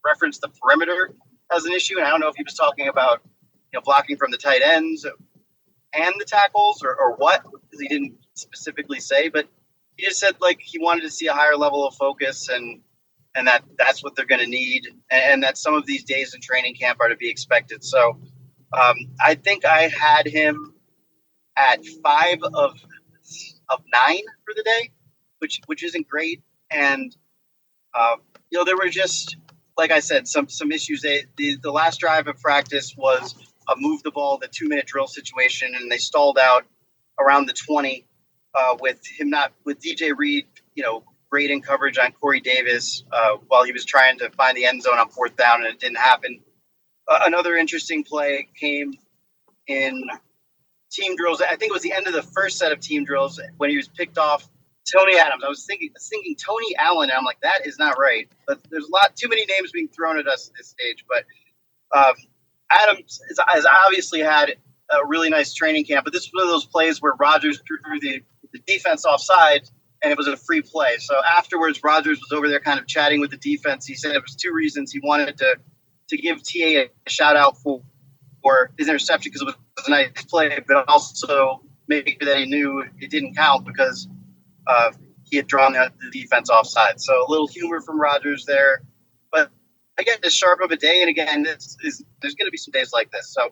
referenced 0.03 0.41
the 0.41 0.49
perimeter 0.49 1.13
as 1.55 1.65
an 1.65 1.73
issue. 1.73 1.97
And 1.97 2.05
I 2.05 2.09
don't 2.09 2.19
know 2.19 2.29
if 2.29 2.35
he 2.35 2.43
was 2.43 2.55
talking 2.55 2.87
about 2.87 3.21
know, 3.75 3.81
blocking 3.81 4.17
from 4.17 4.31
the 4.31 4.37
tight 4.37 4.61
ends 4.63 5.05
and 5.93 6.13
the 6.19 6.25
tackles 6.25 6.83
or, 6.83 6.95
or 6.95 7.15
what, 7.15 7.43
because 7.43 7.79
he 7.79 7.87
didn't 7.87 8.17
specifically 8.35 8.99
say, 8.99 9.29
but 9.29 9.47
he 9.97 10.05
just 10.05 10.19
said 10.19 10.35
like 10.41 10.59
he 10.61 10.79
wanted 10.79 11.01
to 11.01 11.09
see 11.09 11.27
a 11.27 11.33
higher 11.33 11.55
level 11.55 11.87
of 11.87 11.95
focus 11.95 12.49
and 12.49 12.81
and 13.35 13.47
that 13.47 13.63
that's 13.77 14.03
what 14.03 14.15
they're 14.15 14.25
going 14.25 14.41
to 14.41 14.47
need 14.47 14.87
and 15.09 15.43
that 15.43 15.57
some 15.57 15.73
of 15.73 15.85
these 15.85 16.03
days 16.03 16.33
in 16.33 16.41
training 16.41 16.75
camp 16.75 16.99
are 17.01 17.09
to 17.09 17.17
be 17.17 17.29
expected. 17.29 17.83
So 17.83 18.17
um, 18.73 18.95
I 19.23 19.35
think 19.35 19.65
I 19.65 19.89
had 19.89 20.27
him 20.27 20.73
at 21.57 21.85
five 22.03 22.39
of 22.43 22.73
of 23.69 23.81
nine 23.91 24.23
for 24.45 24.53
the 24.55 24.63
day, 24.63 24.91
which 25.39 25.61
which 25.65 25.83
isn't 25.83 26.07
great. 26.07 26.43
And 26.71 27.15
uh, 27.93 28.15
you 28.49 28.57
know 28.57 28.65
there 28.65 28.77
were 28.77 28.89
just 28.89 29.37
like 29.77 29.91
I 29.91 29.99
said 29.99 30.27
some 30.27 30.47
some 30.49 30.71
issues. 30.71 31.01
They, 31.01 31.25
the 31.37 31.57
the 31.61 31.71
last 31.71 31.99
drive 31.99 32.27
of 32.27 32.39
practice 32.39 32.95
was 32.97 33.35
a 33.69 33.75
move 33.77 34.03
the 34.03 34.11
ball, 34.11 34.37
the 34.37 34.47
two 34.47 34.67
minute 34.67 34.85
drill 34.85 35.07
situation, 35.07 35.73
and 35.75 35.91
they 35.91 35.97
stalled 35.97 36.37
out 36.37 36.65
around 37.19 37.47
the 37.47 37.53
20 37.53 38.05
uh, 38.53 38.77
with 38.79 39.05
him 39.05 39.29
not 39.29 39.51
with 39.65 39.79
DJ 39.81 40.11
Reed, 40.15 40.45
you 40.75 40.83
know, 40.83 41.03
grading 41.29 41.61
coverage 41.61 41.97
on 41.97 42.11
Corey 42.13 42.39
Davis 42.39 43.03
uh, 43.11 43.37
while 43.47 43.63
he 43.63 43.71
was 43.71 43.85
trying 43.85 44.17
to 44.19 44.29
find 44.31 44.55
the 44.55 44.65
end 44.65 44.81
zone 44.83 44.97
on 44.97 45.09
fourth 45.09 45.35
down, 45.35 45.65
and 45.65 45.73
it 45.73 45.79
didn't 45.79 45.97
happen. 45.97 46.39
Uh, 47.07 47.19
another 47.23 47.55
interesting 47.55 48.03
play 48.03 48.47
came 48.59 48.93
in 49.67 50.03
team 50.91 51.15
drills. 51.15 51.41
I 51.41 51.55
think 51.55 51.71
it 51.71 51.73
was 51.73 51.81
the 51.81 51.93
end 51.93 52.07
of 52.07 52.13
the 52.13 52.23
first 52.23 52.57
set 52.57 52.71
of 52.71 52.79
team 52.79 53.05
drills 53.05 53.39
when 53.57 53.69
he 53.69 53.77
was 53.77 53.87
picked 53.87 54.17
off 54.17 54.47
Tony 54.91 55.17
Adams. 55.17 55.43
I 55.43 55.49
was 55.49 55.65
thinking 55.65 55.91
thinking 55.99 56.35
Tony 56.35 56.75
Allen, 56.77 57.09
and 57.09 57.17
I'm 57.17 57.25
like, 57.25 57.41
that 57.41 57.65
is 57.65 57.77
not 57.77 57.97
right. 57.99 58.29
But 58.47 58.59
there's 58.69 58.85
a 58.85 58.91
lot 58.91 59.15
too 59.15 59.27
many 59.27 59.45
names 59.45 59.71
being 59.71 59.89
thrown 59.89 60.17
at 60.19 60.27
us 60.27 60.49
at 60.49 60.55
this 60.57 60.67
stage. 60.69 61.05
But 61.07 61.25
um, 61.97 62.13
Adams 62.75 63.19
has 63.47 63.65
obviously 63.65 64.19
had 64.19 64.55
a 64.91 65.05
really 65.05 65.29
nice 65.29 65.53
training 65.53 65.85
camp, 65.85 66.03
but 66.03 66.13
this 66.13 66.25
was 66.25 66.31
one 66.33 66.43
of 66.43 66.49
those 66.49 66.65
plays 66.65 67.01
where 67.01 67.13
Rodgers 67.19 67.61
drew 67.65 67.99
the, 67.99 68.21
the 68.53 68.59
defense 68.67 69.05
offside 69.05 69.67
and 70.03 70.11
it 70.11 70.17
was 70.17 70.27
a 70.27 70.37
free 70.37 70.61
play. 70.61 70.97
So 70.99 71.15
afterwards, 71.37 71.81
Rodgers 71.83 72.19
was 72.19 72.37
over 72.37 72.47
there 72.47 72.59
kind 72.59 72.79
of 72.79 72.87
chatting 72.87 73.19
with 73.19 73.31
the 73.31 73.37
defense. 73.37 73.85
He 73.85 73.95
said 73.95 74.15
it 74.15 74.21
was 74.21 74.35
two 74.35 74.53
reasons. 74.53 74.91
He 74.91 74.99
wanted 75.03 75.37
to 75.37 75.55
to 76.09 76.17
give 76.17 76.37
TA 76.43 76.85
a 77.07 77.09
shout 77.09 77.35
out 77.35 77.57
for 77.57 77.81
for 78.43 78.69
his 78.77 78.87
interception 78.87 79.31
because 79.31 79.41
it 79.41 79.45
was, 79.45 79.55
a 79.87 79.89
nice 79.89 80.09
play, 80.29 80.59
but 80.67 80.87
also 80.87 81.61
make 81.87 82.07
sure 82.07 82.31
that 82.31 82.37
he 82.37 82.45
knew 82.45 82.83
it 82.99 83.09
didn't 83.09 83.35
count 83.35 83.65
because 83.65 84.07
uh, 84.67 84.91
he 85.23 85.37
had 85.37 85.47
drawn 85.47 85.73
the, 85.73 85.91
the 85.99 86.21
defense 86.21 86.49
offside. 86.49 87.01
So 87.01 87.25
a 87.27 87.29
little 87.29 87.47
humor 87.47 87.81
from 87.81 87.99
Rodgers 87.99 88.45
there, 88.45 88.83
but 89.95 90.03
again, 90.03 90.17
this 90.21 90.33
sharp 90.33 90.61
of 90.61 90.71
a 90.71 90.77
day. 90.77 91.01
And 91.01 91.09
again, 91.09 91.45
it's, 91.47 91.77
it's, 91.83 92.03
there's 92.21 92.35
going 92.35 92.47
to 92.47 92.51
be 92.51 92.57
some 92.57 92.71
days 92.71 92.91
like 92.93 93.11
this. 93.11 93.33
So 93.33 93.49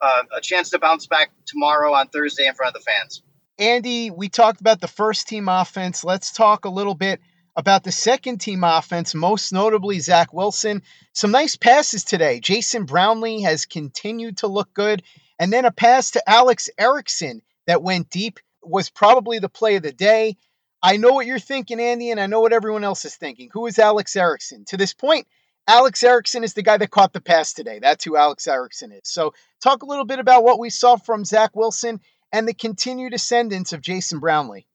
uh, 0.00 0.22
a 0.36 0.40
chance 0.40 0.70
to 0.70 0.78
bounce 0.78 1.06
back 1.06 1.30
tomorrow 1.46 1.92
on 1.92 2.08
Thursday 2.08 2.46
in 2.46 2.54
front 2.54 2.76
of 2.76 2.82
the 2.82 2.90
fans. 2.90 3.22
Andy, 3.58 4.10
we 4.10 4.28
talked 4.28 4.60
about 4.60 4.80
the 4.80 4.88
first 4.88 5.28
team 5.28 5.48
offense. 5.48 6.04
Let's 6.04 6.32
talk 6.32 6.64
a 6.64 6.70
little 6.70 6.94
bit 6.94 7.20
about 7.54 7.84
the 7.84 7.92
second 7.92 8.38
team 8.38 8.64
offense, 8.64 9.14
most 9.14 9.52
notably 9.52 9.98
Zach 10.00 10.32
Wilson. 10.32 10.82
Some 11.12 11.30
nice 11.30 11.56
passes 11.56 12.04
today. 12.04 12.40
Jason 12.40 12.84
Brownlee 12.84 13.42
has 13.42 13.66
continued 13.66 14.38
to 14.38 14.46
look 14.46 14.72
good. 14.72 15.02
And 15.38 15.52
then 15.52 15.64
a 15.64 15.70
pass 15.70 16.12
to 16.12 16.28
Alex 16.28 16.70
Erickson 16.78 17.42
that 17.66 17.82
went 17.82 18.08
deep 18.08 18.40
was 18.62 18.88
probably 18.90 19.38
the 19.38 19.48
play 19.48 19.76
of 19.76 19.82
the 19.82 19.92
day. 19.92 20.36
I 20.82 20.96
know 20.96 21.12
what 21.12 21.26
you're 21.26 21.38
thinking, 21.38 21.78
Andy, 21.78 22.10
and 22.10 22.18
I 22.18 22.26
know 22.26 22.40
what 22.40 22.52
everyone 22.52 22.84
else 22.84 23.04
is 23.04 23.14
thinking. 23.14 23.50
Who 23.52 23.66
is 23.66 23.78
Alex 23.78 24.16
Erickson? 24.16 24.64
To 24.66 24.76
this 24.76 24.94
point, 24.94 25.26
Alex 25.68 26.02
Erickson 26.02 26.42
is 26.42 26.54
the 26.54 26.62
guy 26.62 26.76
that 26.76 26.90
caught 26.90 27.12
the 27.12 27.20
pass 27.20 27.52
today. 27.52 27.78
That's 27.78 28.04
who 28.04 28.16
Alex 28.16 28.46
Erickson 28.46 28.92
is. 28.92 29.02
So, 29.04 29.32
talk 29.62 29.82
a 29.82 29.86
little 29.86 30.04
bit 30.04 30.18
about 30.18 30.42
what 30.42 30.58
we 30.58 30.70
saw 30.70 30.96
from 30.96 31.24
Zach 31.24 31.54
Wilson 31.54 32.00
and 32.32 32.48
the 32.48 32.54
continued 32.54 33.14
ascendance 33.14 33.72
of 33.72 33.80
Jason 33.80 34.18
Brownlee. 34.18 34.66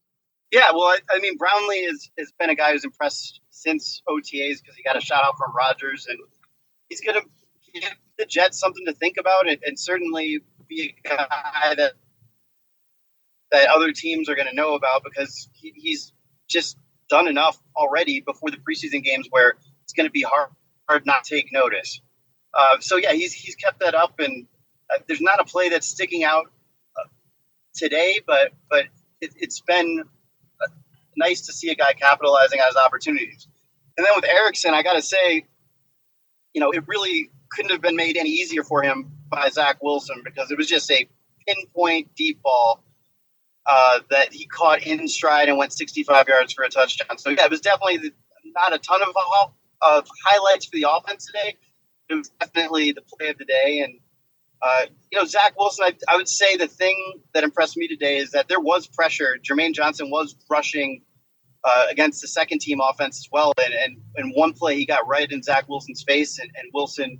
Yeah, 0.51 0.71
well, 0.73 0.85
I, 0.85 0.99
I 1.11 1.19
mean, 1.19 1.37
Brownlee 1.37 1.79
is, 1.79 2.09
has 2.17 2.31
been 2.39 2.49
a 2.49 2.55
guy 2.55 2.71
who's 2.71 2.85
impressed 2.85 3.41
since 3.49 4.01
OTAs 4.07 4.61
because 4.61 4.75
he 4.77 4.83
got 4.83 4.95
a 4.95 5.01
shout 5.01 5.23
out 5.23 5.35
from 5.37 5.53
Rodgers, 5.53 6.07
and 6.07 6.17
he's 6.87 7.01
going 7.01 7.19
to 7.19 7.27
give 7.73 7.91
the 8.17 8.25
Jets 8.25 8.57
something 8.57 8.85
to 8.85 8.93
think 8.93 9.17
about, 9.17 9.49
and, 9.49 9.59
and 9.65 9.77
certainly 9.77 10.39
be 10.69 10.95
a 11.05 11.07
guy 11.09 11.75
that 11.75 11.93
that 13.51 13.69
other 13.69 13.91
teams 13.93 14.27
are 14.29 14.35
going 14.35 14.47
to 14.47 14.55
know 14.55 14.75
about 14.75 15.03
because 15.03 15.49
he, 15.53 15.73
he's 15.75 16.11
just 16.49 16.77
done 17.09 17.27
enough 17.27 17.57
already 17.75 18.19
before 18.19 18.51
the 18.51 18.57
preseason 18.57 19.01
games 19.01 19.27
where 19.29 19.55
it's 19.83 19.93
going 19.93 20.05
to 20.05 20.11
be 20.11 20.21
hard 20.21 20.49
hard 20.87 21.05
not 21.05 21.23
take 21.23 21.51
notice. 21.51 22.01
Uh, 22.53 22.79
so 22.79 22.95
yeah, 22.95 23.13
he's 23.13 23.33
he's 23.33 23.55
kept 23.55 23.79
that 23.79 23.93
up, 23.93 24.19
and 24.19 24.47
uh, 24.89 24.99
there's 25.07 25.21
not 25.21 25.39
a 25.39 25.43
play 25.43 25.69
that's 25.69 25.87
sticking 25.87 26.23
out 26.23 26.45
uh, 26.97 27.07
today, 27.75 28.19
but 28.25 28.51
but 28.69 28.85
it, 29.21 29.33
has 29.41 29.61
been 29.61 30.03
uh, 30.61 30.67
nice 31.15 31.41
to 31.47 31.53
see 31.53 31.69
a 31.69 31.75
guy 31.75 31.93
capitalizing 31.93 32.59
on 32.59 32.67
his 32.67 32.77
opportunities. 32.77 33.47
And 33.97 34.05
then 34.05 34.13
with 34.15 34.25
Erickson, 34.25 34.73
I 34.73 34.83
got 34.83 34.93
to 34.93 35.01
say, 35.01 35.45
you 36.53 36.61
know, 36.61 36.71
it 36.71 36.87
really 36.87 37.29
couldn't 37.49 37.71
have 37.71 37.81
been 37.81 37.95
made 37.95 38.17
any 38.17 38.29
easier 38.29 38.63
for 38.63 38.83
him 38.83 39.11
by 39.29 39.49
Zach 39.49 39.81
Wilson 39.81 40.21
because 40.23 40.51
it 40.51 40.57
was 40.57 40.67
just 40.67 40.89
a 40.91 41.07
pinpoint 41.47 42.13
deep 42.15 42.41
ball 42.43 42.83
uh, 43.65 43.99
that 44.09 44.33
he 44.33 44.45
caught 44.45 44.83
in 44.83 45.07
stride 45.07 45.49
and 45.49 45.57
went 45.57 45.73
65 45.73 46.27
yards 46.27 46.53
for 46.53 46.63
a 46.63 46.69
touchdown. 46.69 47.17
So 47.17 47.29
yeah, 47.29 47.45
it 47.45 47.51
was 47.51 47.61
definitely 47.61 48.11
not 48.45 48.73
a 48.73 48.79
ton 48.79 49.01
of 49.01 49.09
of 49.81 50.07
highlights 50.25 50.65
for 50.65 50.77
the 50.77 50.87
offense 50.89 51.25
today. 51.25 51.55
It 52.09 52.15
was 52.15 52.29
definitely 52.39 52.91
the 52.93 53.01
play 53.01 53.29
of 53.29 53.37
the 53.37 53.45
day. 53.45 53.81
And, 53.83 53.99
uh, 54.61 54.85
you 55.11 55.19
know, 55.19 55.25
Zach 55.25 55.57
Wilson, 55.59 55.85
I, 55.85 56.13
I, 56.13 56.15
would 56.15 56.27
say 56.27 56.55
the 56.55 56.67
thing 56.67 57.21
that 57.33 57.43
impressed 57.43 57.77
me 57.77 57.87
today 57.87 58.17
is 58.17 58.31
that 58.31 58.47
there 58.47 58.59
was 58.59 58.87
pressure. 58.87 59.37
Jermaine 59.43 59.73
Johnson 59.73 60.09
was 60.09 60.35
rushing 60.49 61.03
uh, 61.63 61.85
against 61.89 62.21
the 62.21 62.27
second 62.27 62.59
team 62.59 62.79
offense 62.81 63.17
as 63.19 63.27
well. 63.31 63.53
And, 63.57 63.73
and, 63.73 63.97
and 64.15 64.33
one 64.35 64.53
play, 64.53 64.77
he 64.77 64.85
got 64.85 65.07
right 65.07 65.29
in 65.29 65.43
Zach 65.43 65.67
Wilson's 65.67 66.03
face, 66.03 66.39
and, 66.39 66.49
and 66.55 66.71
Wilson 66.73 67.19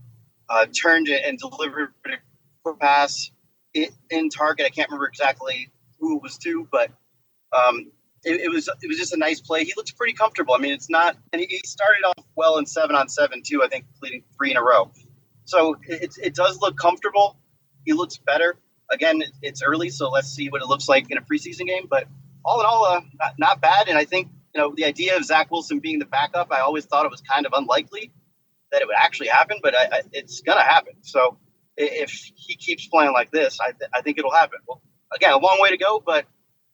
uh, 0.49 0.65
turned 0.67 1.09
it 1.09 1.23
and 1.25 1.37
delivered 1.37 1.93
a 2.65 2.73
pass 2.73 3.31
in, 4.09 4.29
target. 4.29 4.65
I 4.65 4.69
can't 4.69 4.89
remember 4.89 5.07
exactly 5.07 5.71
who 5.99 6.17
it 6.17 6.23
was 6.23 6.37
to, 6.39 6.67
but 6.71 6.91
um, 7.55 7.91
it, 8.27 8.41
it, 8.41 8.49
was 8.49 8.69
it 8.81 8.87
was 8.87 8.97
just 8.97 9.13
a 9.13 9.17
nice 9.17 9.39
play. 9.39 9.63
He 9.63 9.73
looks 9.77 9.91
pretty 9.91 10.13
comfortable. 10.13 10.53
I 10.53 10.57
mean, 10.57 10.73
it's 10.73 10.89
not, 10.89 11.17
and 11.31 11.41
he, 11.41 11.61
started 11.65 12.03
off 12.05 12.25
well 12.35 12.57
in 12.57 12.65
seven 12.65 12.95
on 12.95 13.07
seven 13.07 13.41
too. 13.41 13.63
I 13.63 13.67
think 13.67 13.85
leading 14.01 14.23
three 14.35 14.51
in 14.51 14.57
a 14.57 14.63
row. 14.63 14.91
So 15.45 15.77
it, 15.87 16.15
it 16.21 16.35
does 16.35 16.59
look 16.61 16.77
comfortable. 16.77 17.37
He 17.85 17.93
looks 17.93 18.17
better. 18.17 18.57
Again, 18.91 19.21
it's 19.41 19.61
early, 19.63 19.89
so 19.89 20.09
let's 20.09 20.27
see 20.27 20.49
what 20.49 20.61
it 20.61 20.67
looks 20.67 20.89
like 20.89 21.09
in 21.09 21.17
a 21.17 21.21
preseason 21.21 21.67
game. 21.67 21.87
But 21.89 22.07
all 22.43 22.59
in 22.59 22.65
all, 22.65 22.85
uh, 22.85 23.01
not, 23.19 23.33
not 23.37 23.61
bad. 23.61 23.87
And 23.87 23.97
I 23.97 24.05
think 24.05 24.27
you 24.53 24.61
know 24.61 24.73
the 24.75 24.85
idea 24.85 25.15
of 25.15 25.23
Zach 25.23 25.49
Wilson 25.49 25.79
being 25.79 25.99
the 25.99 26.05
backup, 26.05 26.51
I 26.51 26.59
always 26.59 26.85
thought 26.85 27.05
it 27.05 27.11
was 27.11 27.21
kind 27.21 27.45
of 27.45 27.53
unlikely 27.55 28.11
that 28.71 28.81
it 28.81 28.87
would 28.87 28.97
actually 28.97 29.29
happen, 29.29 29.59
but 29.63 29.73
I, 29.75 29.83
I, 29.83 30.01
it's 30.11 30.41
gonna 30.41 30.63
happen. 30.63 30.93
So 31.01 31.37
if 31.77 32.11
he 32.35 32.55
keeps 32.55 32.87
playing 32.87 33.13
like 33.13 33.31
this, 33.31 33.59
I, 33.61 33.71
th- 33.71 33.89
I 33.93 34.01
think 34.01 34.17
it'll 34.17 34.33
happen. 34.33 34.59
Well, 34.67 34.81
again, 35.15 35.31
a 35.31 35.37
long 35.37 35.59
way 35.61 35.69
to 35.69 35.77
go, 35.77 36.01
but 36.05 36.25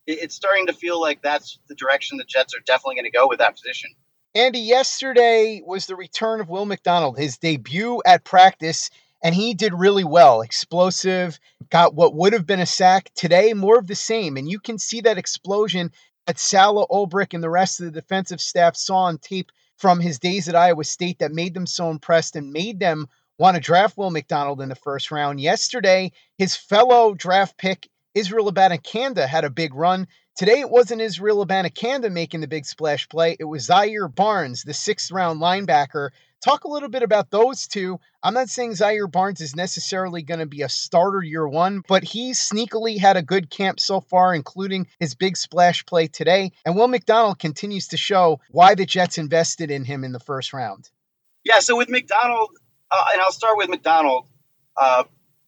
it's 0.07 0.36
starting 0.36 0.67
to 0.67 0.74
feel 0.74 1.00
like 1.00 1.22
that's 1.22 1.60
the 1.67 1.75
direction 1.75 2.17
the 2.17 2.25
Jets 2.25 2.53
are 2.55 2.62
definitely 2.65 2.95
going 2.95 3.05
to 3.05 3.12
go 3.12 3.27
with 3.27 3.39
that 3.39 3.55
position. 3.55 3.91
Andy, 4.36 4.60
yesterday 4.60 5.62
was 5.65 5.86
the 5.86 5.95
return 5.95 6.41
of 6.41 6.50
Will 6.50 6.65
McDonald, 6.65 7.17
his 7.17 7.38
debut 7.38 8.01
at 8.05 8.24
practice, 8.24 8.89
and 9.24 9.36
he 9.36 9.53
did 9.53 9.74
really 9.74 10.03
well. 10.03 10.41
Explosive, 10.41 11.39
got 11.69 11.93
what 11.93 12.15
would 12.15 12.33
have 12.33 12.45
been 12.45 12.60
a 12.60 12.65
sack. 12.65 13.12
Today, 13.15 13.53
more 13.53 13.77
of 13.77 13.88
the 13.88 13.95
same. 13.95 14.36
And 14.38 14.50
you 14.50 14.60
can 14.60 14.79
see 14.79 15.01
that 15.01 15.19
explosion 15.19 15.91
that 16.25 16.39
Saleh 16.39 16.88
Ulbrich 16.89 17.33
and 17.33 17.43
the 17.43 17.50
rest 17.50 17.79
of 17.79 17.86
the 17.86 18.01
defensive 18.01 18.41
staff 18.41 18.75
saw 18.75 19.03
on 19.03 19.17
tape 19.19 19.51
from 19.77 20.00
his 20.00 20.19
days 20.19 20.50
at 20.50 20.55
Iowa 20.55 20.83
State 20.83 21.19
that 21.19 21.31
made 21.31 21.53
them 21.53 21.67
so 21.67 21.89
impressed 21.89 22.36
and 22.36 22.51
made 22.51 22.79
them 22.79 23.07
want 23.38 23.55
to 23.55 23.62
draft 23.62 23.98
Will 23.98 24.12
McDonald 24.12 24.62
in 24.62 24.69
the 24.69 24.75
first 24.75 25.12
round. 25.12 25.41
Yesterday, 25.41 26.12
his 26.38 26.55
fellow 26.55 27.13
draft 27.13 27.57
pick, 27.57 27.89
Israel 28.15 28.51
Abanikanda, 28.51 29.27
had 29.27 29.43
a 29.43 29.50
big 29.50 29.74
run. 29.74 30.08
Today, 30.36 30.60
it 30.60 30.70
wasn't 30.70 31.01
Israel 31.01 31.46
Abanikanda 31.46 32.12
making 32.12 32.41
the 32.41 32.48
big 32.48 32.65
splash 32.65 33.08
play. 33.08 33.36
It 33.39 33.46
was 33.46 33.65
Zaire 33.65 34.08
Barnes, 34.08 34.63
the 34.63 34.74
sixth 34.74 35.12
round 35.12 35.41
linebacker, 35.41 36.10
Talk 36.43 36.65
a 36.65 36.70
little 36.70 36.89
bit 36.89 37.03
about 37.03 37.32
those 37.32 37.67
two. 37.67 38.01
I'm 38.22 38.34
not 38.34 38.50
saying 38.50 38.75
Zaire 38.75 39.08
Barnes 39.08 39.39
is 39.39 39.55
necessarily 39.55 40.24
going 40.24 40.41
to 40.41 40.46
be 40.46 40.62
a 40.62 40.67
starter 40.67 41.24
year 41.24 41.48
one, 41.48 41.84
but 41.88 42.03
he 42.03 42.32
sneakily 42.32 43.00
had 43.00 43.15
a 43.15 43.22
good 43.22 43.50
camp 43.50 43.79
so 43.79 44.01
far, 44.01 44.36
including 44.36 44.88
his 45.00 45.15
big 45.15 45.38
splash 45.38 45.86
play 45.86 46.08
today. 46.08 46.51
And 46.65 46.75
Will 46.75 46.89
McDonald 46.89 47.39
continues 47.39 47.88
to 47.89 47.98
show 47.98 48.41
why 48.51 48.75
the 48.75 48.86
Jets 48.86 49.17
invested 49.17 49.72
in 49.72 49.86
him 49.86 50.03
in 50.03 50.12
the 50.12 50.20
first 50.20 50.51
round. 50.51 50.89
Yeah, 51.46 51.60
so 51.60 51.77
with 51.77 51.88
McDonald, 51.88 52.50
uh, 52.91 53.05
and 53.13 53.22
I'll 53.22 53.32
start 53.32 53.55
with 53.58 53.70
McDonald. 53.70 54.27
Uh, 54.75 55.05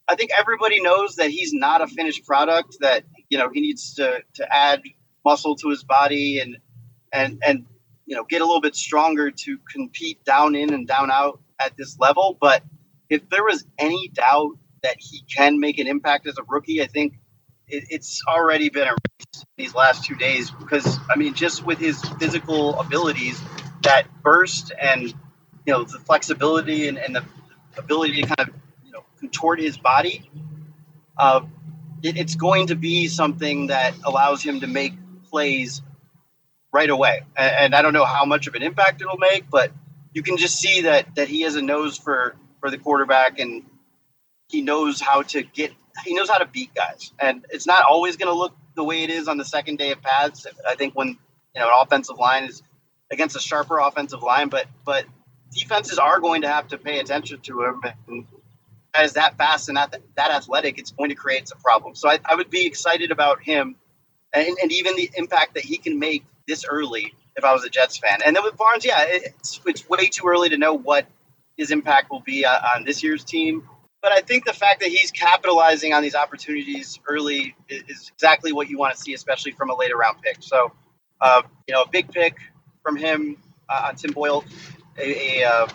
I 0.07 0.15
think 0.15 0.31
everybody 0.37 0.81
knows 0.81 1.15
that 1.15 1.29
he's 1.29 1.53
not 1.53 1.81
a 1.81 1.87
finished 1.87 2.25
product. 2.25 2.77
That 2.81 3.03
you 3.29 3.37
know 3.37 3.49
he 3.51 3.61
needs 3.61 3.95
to 3.95 4.21
to 4.35 4.55
add 4.55 4.81
muscle 5.23 5.55
to 5.57 5.69
his 5.69 5.83
body 5.83 6.39
and 6.39 6.57
and 7.11 7.41
and 7.45 7.65
you 8.05 8.15
know 8.15 8.23
get 8.23 8.41
a 8.41 8.45
little 8.45 8.61
bit 8.61 8.75
stronger 8.75 9.31
to 9.31 9.57
compete 9.71 10.23
down 10.23 10.55
in 10.55 10.73
and 10.73 10.87
down 10.87 11.11
out 11.11 11.39
at 11.59 11.75
this 11.77 11.97
level. 11.99 12.37
But 12.39 12.63
if 13.09 13.27
there 13.29 13.43
was 13.43 13.65
any 13.77 14.09
doubt 14.09 14.57
that 14.83 14.97
he 14.99 15.23
can 15.33 15.59
make 15.59 15.79
an 15.79 15.87
impact 15.87 16.27
as 16.27 16.37
a 16.37 16.43
rookie, 16.47 16.81
I 16.81 16.87
think 16.87 17.13
it, 17.67 17.85
it's 17.89 18.21
already 18.27 18.69
been 18.69 18.87
erased 18.87 19.45
these 19.57 19.73
last 19.73 20.05
two 20.05 20.15
days 20.15 20.51
because 20.51 20.99
I 21.09 21.15
mean, 21.17 21.33
just 21.33 21.65
with 21.65 21.79
his 21.79 21.99
physical 22.19 22.79
abilities, 22.79 23.41
that 23.81 24.05
burst 24.21 24.71
and 24.79 25.01
you 25.01 25.73
know 25.73 25.83
the 25.83 25.99
flexibility 25.99 26.87
and, 26.87 26.99
and 26.99 27.15
the 27.15 27.23
ability 27.77 28.21
to 28.21 28.27
kind 28.27 28.49
of 28.49 28.55
contort 29.25 29.59
his 29.59 29.77
body, 29.77 30.29
uh, 31.17 31.41
it, 32.03 32.17
it's 32.17 32.35
going 32.35 32.67
to 32.67 32.75
be 32.75 33.07
something 33.07 33.67
that 33.67 33.93
allows 34.03 34.43
him 34.43 34.59
to 34.61 34.67
make 34.67 34.93
plays 35.29 35.81
right 36.71 36.89
away. 36.89 37.23
And, 37.35 37.55
and 37.57 37.75
I 37.75 37.81
don't 37.81 37.93
know 37.93 38.05
how 38.05 38.25
much 38.25 38.47
of 38.47 38.55
an 38.55 38.61
impact 38.61 39.01
it'll 39.01 39.17
make, 39.17 39.49
but 39.49 39.71
you 40.13 40.23
can 40.23 40.37
just 40.37 40.59
see 40.59 40.81
that 40.81 41.15
that 41.15 41.27
he 41.27 41.41
has 41.41 41.55
a 41.55 41.61
nose 41.61 41.97
for 41.97 42.35
for 42.59 42.69
the 42.69 42.77
quarterback 42.77 43.39
and 43.39 43.63
he 44.47 44.61
knows 44.61 45.01
how 45.01 45.23
to 45.23 45.43
get 45.43 45.71
he 46.05 46.13
knows 46.13 46.29
how 46.29 46.37
to 46.37 46.45
beat 46.45 46.73
guys. 46.73 47.11
And 47.19 47.45
it's 47.49 47.67
not 47.67 47.85
always 47.89 48.17
going 48.17 48.31
to 48.31 48.37
look 48.37 48.55
the 48.75 48.83
way 48.83 49.03
it 49.03 49.09
is 49.09 49.27
on 49.27 49.37
the 49.37 49.45
second 49.45 49.77
day 49.77 49.91
of 49.91 50.01
pads. 50.01 50.45
I 50.67 50.75
think 50.75 50.95
when 50.95 51.09
you 51.09 51.61
know 51.61 51.67
an 51.67 51.73
offensive 51.81 52.17
line 52.17 52.45
is 52.45 52.61
against 53.11 53.35
a 53.35 53.39
sharper 53.39 53.79
offensive 53.79 54.21
line, 54.21 54.49
but 54.49 54.67
but 54.85 55.05
defenses 55.51 55.97
are 55.97 56.19
going 56.19 56.41
to 56.41 56.49
have 56.49 56.67
to 56.69 56.77
pay 56.77 56.99
attention 56.99 57.39
to 57.41 57.63
him. 57.63 57.81
And 58.07 58.27
as 58.97 59.13
that 59.13 59.37
fast 59.37 59.69
and 59.69 59.77
that 59.77 59.95
that 60.15 60.31
athletic, 60.31 60.77
it's 60.79 60.91
going 60.91 61.09
to 61.09 61.15
create 61.15 61.47
some 61.47 61.59
problems. 61.59 61.99
So 61.99 62.09
I, 62.09 62.19
I 62.25 62.35
would 62.35 62.49
be 62.49 62.65
excited 62.65 63.11
about 63.11 63.41
him 63.41 63.75
and, 64.33 64.57
and 64.61 64.71
even 64.71 64.95
the 64.95 65.09
impact 65.15 65.55
that 65.55 65.63
he 65.63 65.77
can 65.77 65.99
make 65.99 66.23
this 66.47 66.65
early 66.69 67.13
if 67.35 67.43
I 67.43 67.53
was 67.53 67.63
a 67.65 67.69
Jets 67.69 67.97
fan. 67.97 68.19
And 68.25 68.35
then 68.35 68.43
with 68.43 68.57
Barnes, 68.57 68.85
yeah, 68.85 69.05
it's, 69.07 69.59
it's 69.65 69.89
way 69.89 70.07
too 70.07 70.27
early 70.27 70.49
to 70.49 70.57
know 70.57 70.73
what 70.73 71.05
his 71.57 71.71
impact 71.71 72.11
will 72.11 72.21
be 72.21 72.45
on 72.45 72.83
this 72.85 73.03
year's 73.03 73.23
team. 73.23 73.67
But 74.01 74.11
I 74.11 74.21
think 74.21 74.45
the 74.45 74.53
fact 74.53 74.81
that 74.81 74.89
he's 74.89 75.11
capitalizing 75.11 75.93
on 75.93 76.03
these 76.03 76.15
opportunities 76.15 76.99
early 77.07 77.55
is, 77.67 78.11
exactly 78.13 78.53
what 78.53 78.69
you 78.69 78.77
want 78.77 78.95
to 78.95 79.01
see, 79.01 79.13
especially 79.13 79.51
from 79.51 79.69
a 79.69 79.75
later 79.75 79.97
round 79.97 80.21
pick. 80.21 80.37
So, 80.41 80.71
uh, 81.19 81.41
you 81.67 81.73
know, 81.73 81.81
a 81.81 81.89
big 81.89 82.11
pick 82.11 82.37
from 82.83 82.97
him 82.97 83.37
uh, 83.67 83.87
on 83.87 83.95
Tim 83.95 84.11
Boyle, 84.11 84.45
a, 84.97 85.41
a, 85.41 85.43
uh, 85.43 85.67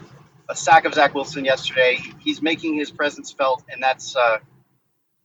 a, 0.50 0.56
sack 0.56 0.84
of 0.84 0.94
Zach 0.94 1.14
Wilson 1.14 1.44
yesterday. 1.44 1.98
He's 2.18 2.42
making 2.42 2.74
his 2.74 2.90
presence 2.90 3.32
felt, 3.32 3.64
and 3.70 3.82
that's 3.82 4.16
uh, 4.16 4.38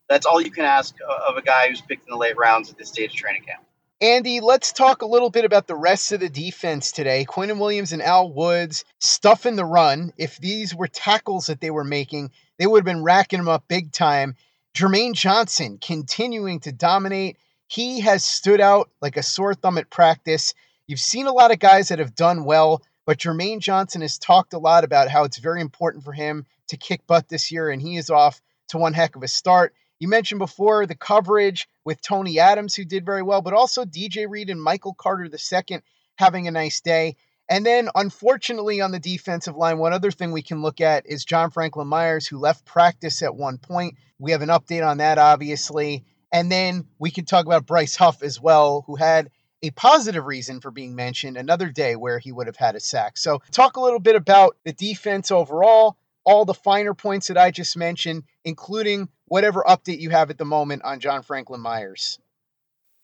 that's 0.07 0.25
all 0.25 0.41
you 0.41 0.51
can 0.51 0.65
ask 0.65 0.95
of 1.27 1.37
a 1.37 1.41
guy 1.41 1.69
who's 1.69 1.81
picked 1.81 2.07
in 2.07 2.11
the 2.11 2.17
late 2.17 2.37
rounds 2.37 2.69
at 2.69 2.77
this 2.77 2.89
stage 2.89 3.11
of 3.11 3.15
training 3.15 3.43
camp. 3.43 3.63
Andy, 4.01 4.41
let's 4.41 4.73
talk 4.73 5.01
a 5.01 5.07
little 5.07 5.29
bit 5.29 5.45
about 5.45 5.67
the 5.67 5.75
rest 5.75 6.11
of 6.11 6.19
the 6.19 6.29
defense 6.29 6.91
today. 6.91 7.25
Quinnen 7.25 7.59
Williams 7.59 7.93
and 7.93 8.01
Al 8.01 8.29
Woods 8.29 8.83
stuffing 8.99 9.55
the 9.55 9.65
run. 9.65 10.11
If 10.17 10.37
these 10.37 10.75
were 10.75 10.89
tackles 10.89 11.47
that 11.47 11.61
they 11.61 11.71
were 11.71 11.85
making, 11.85 12.31
they 12.59 12.67
would 12.67 12.79
have 12.79 12.85
been 12.85 13.03
racking 13.03 13.39
them 13.39 13.47
up 13.47 13.69
big 13.69 13.93
time. 13.93 14.35
Jermaine 14.75 15.13
Johnson 15.13 15.77
continuing 15.79 16.59
to 16.61 16.73
dominate. 16.73 17.37
He 17.67 18.01
has 18.01 18.25
stood 18.25 18.59
out 18.59 18.89
like 19.01 19.15
a 19.15 19.23
sore 19.23 19.55
thumb 19.55 19.77
at 19.77 19.89
practice. 19.89 20.53
You've 20.87 20.99
seen 20.99 21.25
a 21.25 21.33
lot 21.33 21.51
of 21.51 21.59
guys 21.59 21.87
that 21.87 21.99
have 21.99 22.13
done 22.13 22.43
well, 22.43 22.83
but 23.05 23.19
Jermaine 23.19 23.59
Johnson 23.59 24.01
has 24.01 24.17
talked 24.17 24.53
a 24.53 24.59
lot 24.59 24.83
about 24.83 25.09
how 25.09 25.23
it's 25.23 25.37
very 25.37 25.61
important 25.61 26.03
for 26.03 26.13
him 26.13 26.45
to 26.67 26.77
kick 26.77 27.05
butt 27.07 27.29
this 27.29 27.51
year, 27.51 27.69
and 27.69 27.81
he 27.81 27.97
is 27.97 28.09
off 28.09 28.41
to 28.69 28.77
one 28.77 28.93
heck 28.93 29.15
of 29.15 29.23
a 29.23 29.27
start. 29.27 29.73
You 29.99 30.07
mentioned 30.07 30.39
before 30.39 30.85
the 30.85 30.95
coverage 30.95 31.69
with 31.85 32.01
Tony 32.01 32.39
Adams, 32.39 32.75
who 32.75 32.83
did 32.83 33.05
very 33.05 33.21
well, 33.21 33.41
but 33.41 33.53
also 33.53 33.85
DJ 33.85 34.27
Reed 34.29 34.49
and 34.49 34.61
Michael 34.61 34.93
Carter 34.93 35.25
II 35.25 35.79
having 36.17 36.47
a 36.47 36.51
nice 36.51 36.81
day. 36.81 37.15
And 37.47 37.65
then, 37.65 37.89
unfortunately, 37.93 38.81
on 38.81 38.91
the 38.91 38.99
defensive 38.99 39.55
line, 39.55 39.77
one 39.77 39.93
other 39.93 40.11
thing 40.11 40.31
we 40.31 40.41
can 40.41 40.61
look 40.61 40.81
at 40.81 41.05
is 41.05 41.25
John 41.25 41.51
Franklin 41.51 41.87
Myers, 41.87 42.25
who 42.25 42.39
left 42.39 42.65
practice 42.65 43.21
at 43.21 43.35
one 43.35 43.59
point. 43.59 43.95
We 44.17 44.31
have 44.31 44.41
an 44.41 44.49
update 44.49 44.85
on 44.85 44.97
that, 44.97 45.19
obviously. 45.19 46.05
And 46.31 46.51
then 46.51 46.87
we 46.97 47.11
can 47.11 47.25
talk 47.25 47.45
about 47.45 47.67
Bryce 47.67 47.95
Huff 47.95 48.23
as 48.23 48.41
well, 48.41 48.83
who 48.87 48.95
had 48.95 49.29
a 49.67 49.71
positive 49.71 50.25
reason 50.25 50.61
for 50.61 50.71
being 50.71 50.95
mentioned 50.95 51.37
another 51.37 51.69
day 51.69 51.95
where 51.95 52.19
he 52.19 52.31
would 52.31 52.47
have 52.47 52.55
had 52.55 52.75
a 52.75 52.79
sack. 52.79 53.17
So, 53.17 53.41
talk 53.51 53.77
a 53.77 53.81
little 53.81 53.99
bit 53.99 54.15
about 54.15 54.57
the 54.63 54.73
defense 54.73 55.31
overall, 55.31 55.97
all 56.23 56.45
the 56.45 56.53
finer 56.53 56.93
points 56.93 57.27
that 57.27 57.37
I 57.37 57.51
just 57.51 57.77
mentioned, 57.77 58.23
including 58.43 59.09
whatever 59.25 59.63
update 59.67 59.99
you 59.99 60.09
have 60.11 60.29
at 60.29 60.37
the 60.37 60.45
moment 60.45 60.83
on 60.83 60.99
John 60.99 61.23
Franklin 61.23 61.61
Myers. 61.61 62.19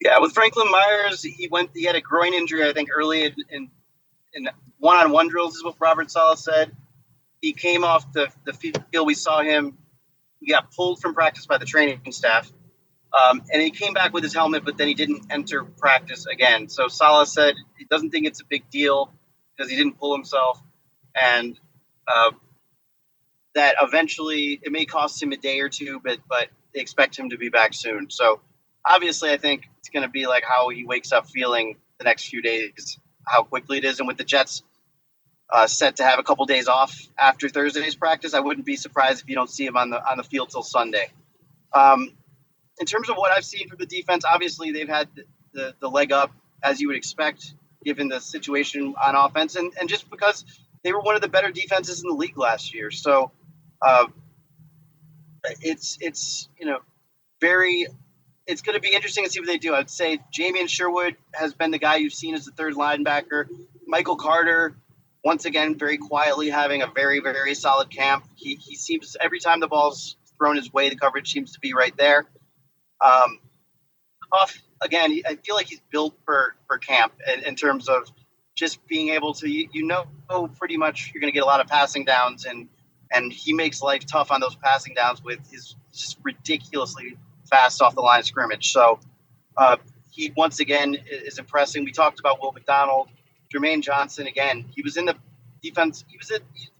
Yeah, 0.00 0.18
with 0.18 0.32
Franklin 0.32 0.70
Myers, 0.70 1.22
he 1.22 1.48
went. 1.48 1.70
He 1.74 1.84
had 1.84 1.94
a 1.94 2.00
groin 2.00 2.34
injury, 2.34 2.68
I 2.68 2.72
think, 2.72 2.88
early 2.92 3.24
in, 3.24 3.34
in, 3.50 3.70
in 4.34 4.48
one-on-one 4.78 5.28
drills, 5.28 5.54
is 5.54 5.64
what 5.64 5.76
Robert 5.78 6.10
Saleh 6.10 6.38
said. 6.38 6.72
He 7.40 7.52
came 7.52 7.84
off 7.84 8.12
the, 8.12 8.28
the 8.44 8.52
field. 8.52 9.06
We 9.06 9.14
saw 9.14 9.42
him. 9.42 9.78
He 10.40 10.50
got 10.50 10.72
pulled 10.72 11.00
from 11.00 11.14
practice 11.14 11.46
by 11.46 11.58
the 11.58 11.64
training 11.64 12.00
staff, 12.10 12.50
um, 13.12 13.42
and 13.52 13.60
he 13.62 13.70
came 13.70 13.92
back 13.92 14.12
with 14.12 14.22
his 14.22 14.34
helmet, 14.34 14.64
but 14.64 14.76
then 14.78 14.88
he 14.88 14.94
didn't 14.94 15.26
enter 15.30 15.64
practice 15.64 16.26
again. 16.26 16.68
So 16.68 16.88
Saleh 16.88 17.28
said 17.28 17.54
he 17.76 17.84
doesn't 17.84 18.10
think 18.10 18.26
it's 18.26 18.40
a 18.40 18.44
big 18.44 18.68
deal 18.70 19.12
because 19.56 19.70
he 19.70 19.76
didn't 19.76 19.98
pull 19.98 20.14
himself, 20.14 20.60
and 21.14 21.58
uh, 22.08 22.30
that 23.54 23.76
eventually 23.82 24.58
it 24.62 24.72
may 24.72 24.86
cost 24.86 25.22
him 25.22 25.32
a 25.32 25.36
day 25.36 25.60
or 25.60 25.68
two, 25.68 26.00
but 26.02 26.18
but 26.28 26.48
they 26.74 26.80
expect 26.80 27.18
him 27.18 27.30
to 27.30 27.36
be 27.36 27.50
back 27.50 27.74
soon. 27.74 28.08
So 28.10 28.40
obviously, 28.86 29.30
I 29.30 29.36
think 29.36 29.68
it's 29.78 29.90
going 29.90 30.04
to 30.04 30.10
be 30.10 30.26
like 30.26 30.44
how 30.44 30.70
he 30.70 30.84
wakes 30.84 31.12
up 31.12 31.28
feeling 31.28 31.76
the 31.98 32.04
next 32.04 32.28
few 32.28 32.40
days, 32.40 32.98
how 33.26 33.42
quickly 33.42 33.78
it 33.78 33.84
is, 33.84 33.98
and 33.98 34.08
with 34.08 34.16
the 34.16 34.24
Jets 34.24 34.62
uh, 35.52 35.66
set 35.66 35.96
to 35.96 36.04
have 36.04 36.18
a 36.18 36.22
couple 36.22 36.46
days 36.46 36.66
off 36.66 36.98
after 37.18 37.50
Thursday's 37.50 37.94
practice, 37.94 38.32
I 38.32 38.40
wouldn't 38.40 38.64
be 38.64 38.76
surprised 38.76 39.22
if 39.22 39.28
you 39.28 39.34
don't 39.34 39.50
see 39.50 39.66
him 39.66 39.76
on 39.76 39.90
the 39.90 40.10
on 40.10 40.16
the 40.16 40.24
field 40.24 40.48
till 40.48 40.62
Sunday. 40.62 41.10
Um, 41.74 42.10
in 42.82 42.86
terms 42.86 43.08
of 43.08 43.14
what 43.16 43.30
I've 43.30 43.44
seen 43.44 43.68
from 43.68 43.78
the 43.78 43.86
defense, 43.86 44.24
obviously 44.24 44.72
they've 44.72 44.88
had 44.88 45.08
the, 45.14 45.22
the, 45.52 45.74
the 45.78 45.88
leg 45.88 46.10
up 46.10 46.32
as 46.64 46.80
you 46.80 46.88
would 46.88 46.96
expect 46.96 47.54
given 47.84 48.08
the 48.08 48.20
situation 48.20 48.96
on 49.00 49.14
offense, 49.14 49.54
and, 49.54 49.72
and 49.78 49.88
just 49.88 50.10
because 50.10 50.44
they 50.82 50.92
were 50.92 51.00
one 51.00 51.14
of 51.14 51.20
the 51.20 51.28
better 51.28 51.52
defenses 51.52 52.02
in 52.02 52.08
the 52.08 52.16
league 52.16 52.36
last 52.36 52.74
year. 52.74 52.90
So 52.90 53.30
uh, 53.80 54.06
it's 55.60 55.96
it's 56.00 56.48
you 56.58 56.66
know 56.66 56.80
very 57.40 57.86
it's 58.48 58.62
going 58.62 58.74
to 58.74 58.80
be 58.80 58.92
interesting 58.92 59.24
to 59.24 59.30
see 59.30 59.38
what 59.38 59.46
they 59.46 59.58
do. 59.58 59.74
I'd 59.76 59.88
say 59.88 60.18
Jamien 60.36 60.68
Sherwood 60.68 61.14
has 61.32 61.54
been 61.54 61.70
the 61.70 61.78
guy 61.78 61.96
you've 61.96 62.12
seen 62.12 62.34
as 62.34 62.46
the 62.46 62.50
third 62.50 62.74
linebacker. 62.74 63.46
Michael 63.86 64.16
Carter, 64.16 64.74
once 65.22 65.44
again, 65.44 65.78
very 65.78 65.98
quietly 65.98 66.50
having 66.50 66.82
a 66.82 66.88
very, 66.88 67.20
very 67.20 67.54
solid 67.54 67.90
camp. 67.90 68.24
He, 68.34 68.56
he 68.56 68.74
seems 68.74 69.16
every 69.20 69.38
time 69.38 69.60
the 69.60 69.68
ball's 69.68 70.16
thrown 70.38 70.56
his 70.56 70.72
way, 70.72 70.88
the 70.88 70.96
coverage 70.96 71.32
seems 71.32 71.52
to 71.52 71.60
be 71.60 71.72
right 71.72 71.96
there. 71.96 72.26
Um, 73.02 73.38
Huff, 74.32 74.62
again, 74.80 75.20
I 75.26 75.36
feel 75.36 75.54
like 75.54 75.66
he's 75.66 75.82
built 75.90 76.14
for, 76.24 76.54
for 76.66 76.78
camp 76.78 77.12
in, 77.32 77.44
in 77.44 77.56
terms 77.56 77.88
of 77.88 78.10
just 78.54 78.86
being 78.86 79.10
able 79.10 79.34
to, 79.34 79.48
you, 79.48 79.86
know, 79.86 80.06
pretty 80.58 80.76
much 80.76 81.10
you're 81.12 81.20
going 81.20 81.32
to 81.32 81.34
get 81.34 81.42
a 81.42 81.46
lot 81.46 81.60
of 81.60 81.66
passing 81.66 82.04
downs 82.04 82.44
and– 82.44 82.68
and 83.12 83.32
he 83.32 83.52
makes 83.52 83.82
life 83.82 84.06
tough 84.06 84.30
on 84.32 84.40
those 84.40 84.56
passing 84.56 84.94
downs 84.94 85.22
with 85.22 85.38
his 85.50 85.76
just 85.92 86.18
ridiculously 86.22 87.16
fast 87.48 87.82
off 87.82 87.94
the 87.94 88.00
line 88.00 88.20
of 88.20 88.26
scrimmage. 88.26 88.72
So 88.72 88.98
uh, 89.56 89.76
he 90.10 90.32
once 90.36 90.60
again 90.60 90.96
is 91.10 91.38
impressing. 91.38 91.84
We 91.84 91.92
talked 91.92 92.18
about 92.20 92.40
Will 92.40 92.52
McDonald, 92.52 93.08
Jermaine 93.52 93.82
Johnson 93.82 94.26
again. 94.26 94.64
He 94.74 94.82
was 94.82 94.96
in 94.96 95.04
the 95.04 95.14
defense. 95.62 96.04
He 96.08 96.16
was 96.16 96.32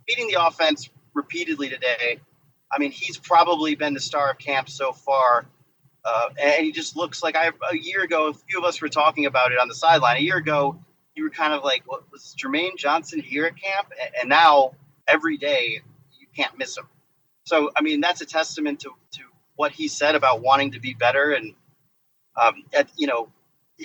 beating 0.06 0.28
the 0.28 0.44
offense 0.44 0.88
repeatedly 1.14 1.68
today. 1.68 2.20
I 2.70 2.78
mean, 2.78 2.90
he's 2.90 3.18
probably 3.18 3.74
been 3.74 3.92
the 3.92 4.00
star 4.00 4.30
of 4.30 4.38
camp 4.38 4.70
so 4.70 4.92
far. 4.92 5.44
Uh, 6.04 6.28
and 6.40 6.64
he 6.64 6.72
just 6.72 6.96
looks 6.96 7.22
like 7.22 7.36
I 7.36 7.50
a 7.70 7.76
year 7.76 8.02
ago. 8.02 8.28
A 8.28 8.34
few 8.34 8.58
of 8.58 8.64
us 8.64 8.80
were 8.80 8.88
talking 8.88 9.26
about 9.26 9.52
it 9.52 9.58
on 9.58 9.68
the 9.68 9.74
sideline. 9.74 10.16
A 10.16 10.20
year 10.20 10.36
ago, 10.36 10.78
you 11.14 11.24
were 11.24 11.30
kind 11.30 11.52
of 11.52 11.62
like, 11.62 11.82
"What 11.86 12.10
was 12.10 12.34
Jermaine 12.36 12.76
Johnson 12.76 13.20
here 13.20 13.46
at 13.46 13.56
camp?" 13.56 13.92
And 14.20 14.28
now 14.28 14.72
every 15.06 15.36
day, 15.36 15.80
you 16.18 16.26
can't 16.34 16.56
miss 16.58 16.76
him. 16.76 16.88
So, 17.44 17.70
I 17.76 17.82
mean, 17.82 18.00
that's 18.00 18.20
a 18.20 18.26
testament 18.26 18.80
to 18.80 18.90
to 19.12 19.22
what 19.54 19.72
he 19.72 19.88
said 19.88 20.14
about 20.14 20.42
wanting 20.42 20.72
to 20.72 20.80
be 20.80 20.94
better. 20.94 21.32
And 21.32 21.54
um, 22.40 22.64
at, 22.72 22.88
you 22.96 23.06
know, 23.06 23.28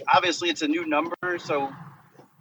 obviously 0.08 0.50
it's 0.50 0.62
a 0.62 0.68
new 0.68 0.88
number, 0.88 1.16
so 1.38 1.72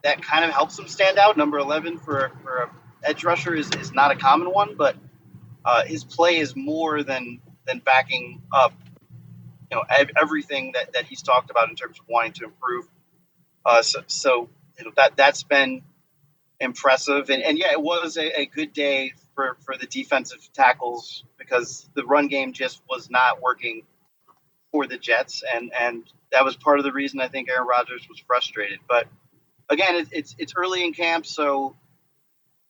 that 0.04 0.22
kind 0.22 0.44
of 0.44 0.52
helps 0.52 0.78
him 0.78 0.88
stand 0.88 1.18
out. 1.18 1.36
Number 1.36 1.58
eleven 1.58 1.98
for 1.98 2.32
for 2.42 2.56
a 2.58 2.70
edge 3.02 3.24
rusher 3.24 3.54
is, 3.54 3.70
is 3.72 3.92
not 3.92 4.10
a 4.10 4.16
common 4.16 4.48
one, 4.48 4.76
but 4.76 4.96
uh, 5.64 5.84
his 5.84 6.02
play 6.04 6.38
is 6.38 6.56
more 6.56 7.02
than 7.02 7.40
than 7.66 7.80
backing 7.80 8.42
up 8.52 8.72
know 9.76 9.84
everything 10.20 10.72
that, 10.72 10.92
that 10.94 11.04
he's 11.04 11.22
talked 11.22 11.50
about 11.50 11.68
in 11.68 11.76
terms 11.76 11.98
of 11.98 12.06
wanting 12.08 12.32
to 12.32 12.44
improve. 12.44 12.86
Uh, 13.64 13.82
so, 13.82 14.00
so 14.06 14.48
you 14.78 14.84
know, 14.84 14.92
that 14.96 15.16
that's 15.16 15.42
been 15.42 15.82
impressive, 16.60 17.30
and, 17.30 17.42
and 17.42 17.58
yeah, 17.58 17.72
it 17.72 17.80
was 17.80 18.16
a, 18.16 18.40
a, 18.40 18.46
good 18.46 18.72
day 18.72 19.12
for, 19.34 19.56
for 19.60 19.76
the 19.76 19.86
defensive 19.86 20.48
tackles 20.54 21.24
because 21.38 21.88
the 21.94 22.04
run 22.04 22.28
game 22.28 22.52
just 22.52 22.80
was 22.88 23.10
not 23.10 23.42
working 23.42 23.82
for 24.72 24.86
the 24.86 24.98
Jets, 24.98 25.42
and 25.54 25.72
and 25.78 26.04
that 26.32 26.44
was 26.44 26.56
part 26.56 26.78
of 26.78 26.84
the 26.84 26.92
reason 26.92 27.20
I 27.20 27.28
think 27.28 27.48
Aaron 27.48 27.66
Rodgers 27.66 28.06
was 28.08 28.18
frustrated. 28.20 28.80
But 28.88 29.06
again, 29.68 29.96
it, 29.96 30.08
it's 30.12 30.34
it's 30.38 30.54
early 30.56 30.84
in 30.84 30.92
camp, 30.92 31.26
so 31.26 31.76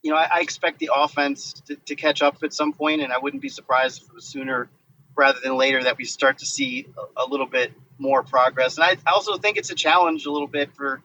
you 0.03 0.11
know 0.11 0.17
I, 0.17 0.29
I 0.37 0.41
expect 0.41 0.79
the 0.79 0.91
offense 0.95 1.55
to, 1.67 1.77
to 1.77 1.95
catch 1.95 2.23
up 2.23 2.43
at 2.43 2.53
some 2.53 2.73
point, 2.73 3.03
and 3.03 3.13
I 3.13 3.19
wouldn't 3.19 3.43
be 3.43 3.49
surprised 3.49 4.03
if 4.03 4.09
it 4.09 4.15
was 4.15 4.25
sooner 4.25 4.69
rather 5.17 5.39
than 5.43 5.57
later 5.57 5.83
that 5.83 5.97
we 5.97 6.05
start 6.05 6.39
to 6.39 6.47
see 6.47 6.87
a, 7.17 7.27
little 7.27 7.47
bit 7.47 7.73
more 7.99 8.23
progress. 8.23 8.77
And 8.77 8.85
I, 8.85 8.97
I 9.07 9.13
also 9.13 9.39
think 9.39 9.57
it's 9.57 9.71
a 9.71 9.75
challenge 9.75 10.27
a 10.27 10.31
little 10.31 10.47
bit 10.47 10.75
for 10.75 11.03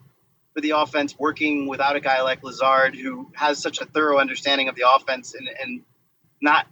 for 0.54 0.60
the 0.60 0.72
offense 0.72 1.18
working 1.18 1.68
without 1.68 1.96
a 1.96 2.02
guy 2.02 2.22
like 2.24 2.44
Lazard 2.44 2.94
who 2.94 3.32
has 3.34 3.62
such 3.62 3.80
a 3.80 3.86
thorough 3.86 4.20
understanding 4.20 4.68
of 4.68 4.76
the 4.76 4.84
offense 4.94 5.34
and, 5.34 5.48
and 5.48 5.82
not 6.42 6.68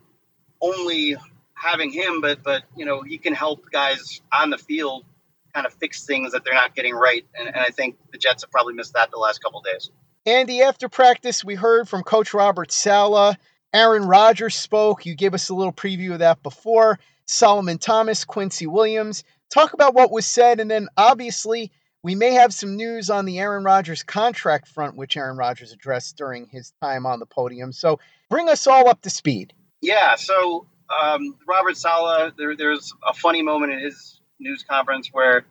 only 0.62 1.16
having 1.54 1.92
him, 1.92 2.20
but 2.22 2.44
but 2.44 2.64
you 2.76 2.86
know 2.86 3.02
he 3.02 3.18
can 3.18 3.34
help 3.34 3.72
guys 3.72 4.22
on 4.34 4.50
the 4.50 4.58
field 4.58 5.06
kind 5.54 5.66
of 5.66 5.74
fix 5.74 6.06
things 6.06 6.34
that 6.34 6.44
they're 6.44 6.54
not 6.54 6.76
getting 6.76 6.94
right. 6.94 7.26
And, 7.38 7.48
and 7.48 7.58
I 7.58 7.70
think 7.70 7.96
the 8.12 8.18
Jets 8.18 8.44
have 8.44 8.52
probably 8.52 8.74
missed 8.74 8.94
that 8.94 9.12
the 9.12 9.18
last 9.18 9.42
couple 9.42 9.62
days. 9.62 9.90
Andy, 10.26 10.62
after 10.62 10.90
practice, 10.90 11.44
we 11.44 11.56
heard 11.56 11.88
from 11.88 12.04
Coach 12.04 12.34
Robert 12.34 12.72
Saleh. 12.72 13.36
Aaron 13.74 14.06
Rodgers 14.06 14.56
spoke. 14.56 15.06
You 15.06 15.16
gave 15.16 15.34
us 15.34 15.50
a 15.50 15.56
little 15.56 15.74
preview 15.74 16.14
of 16.14 16.20
that 16.20 16.44
before. 16.44 17.00
Solomon 17.30 17.78
Thomas, 17.78 18.26
Quincy 18.26 18.66
Williams. 18.66 19.24
Talk 19.52 19.74
about 19.74 19.94
what 19.94 20.12
was 20.12 20.26
said, 20.26 20.60
and 20.60 20.70
then 20.70 20.88
obviously 20.98 21.72
we 22.02 22.16
may 22.16 22.34
have 22.34 22.54
some 22.54 22.76
news 22.76 23.10
on 23.10 23.26
the 23.26 23.40
Aaron 23.40 23.64
Rodgers 23.64 24.02
contract 24.04 24.68
front, 24.68 24.96
which 24.96 25.16
Aaron 25.16 25.38
Rodgers 25.38 25.72
addressed 25.72 26.18
during 26.18 26.48
his 26.48 26.74
time 26.82 27.06
on 27.06 27.20
the 27.20 27.26
podium. 27.28 27.72
So 27.72 28.00
bring 28.30 28.50
us 28.50 28.66
all 28.66 28.90
up 28.90 29.02
to 29.02 29.10
speed. 29.10 29.54
Yeah. 29.82 30.16
So 30.16 30.66
um, 30.90 31.36
Robert 31.48 31.78
Saleh, 31.78 32.34
there, 32.36 32.56
there's 32.56 32.94
a 33.08 33.14
funny 33.14 33.44
moment 33.44 33.74
in 33.74 33.80
his 33.80 34.20
news 34.40 34.64
conference 34.68 35.10
where 35.12 35.46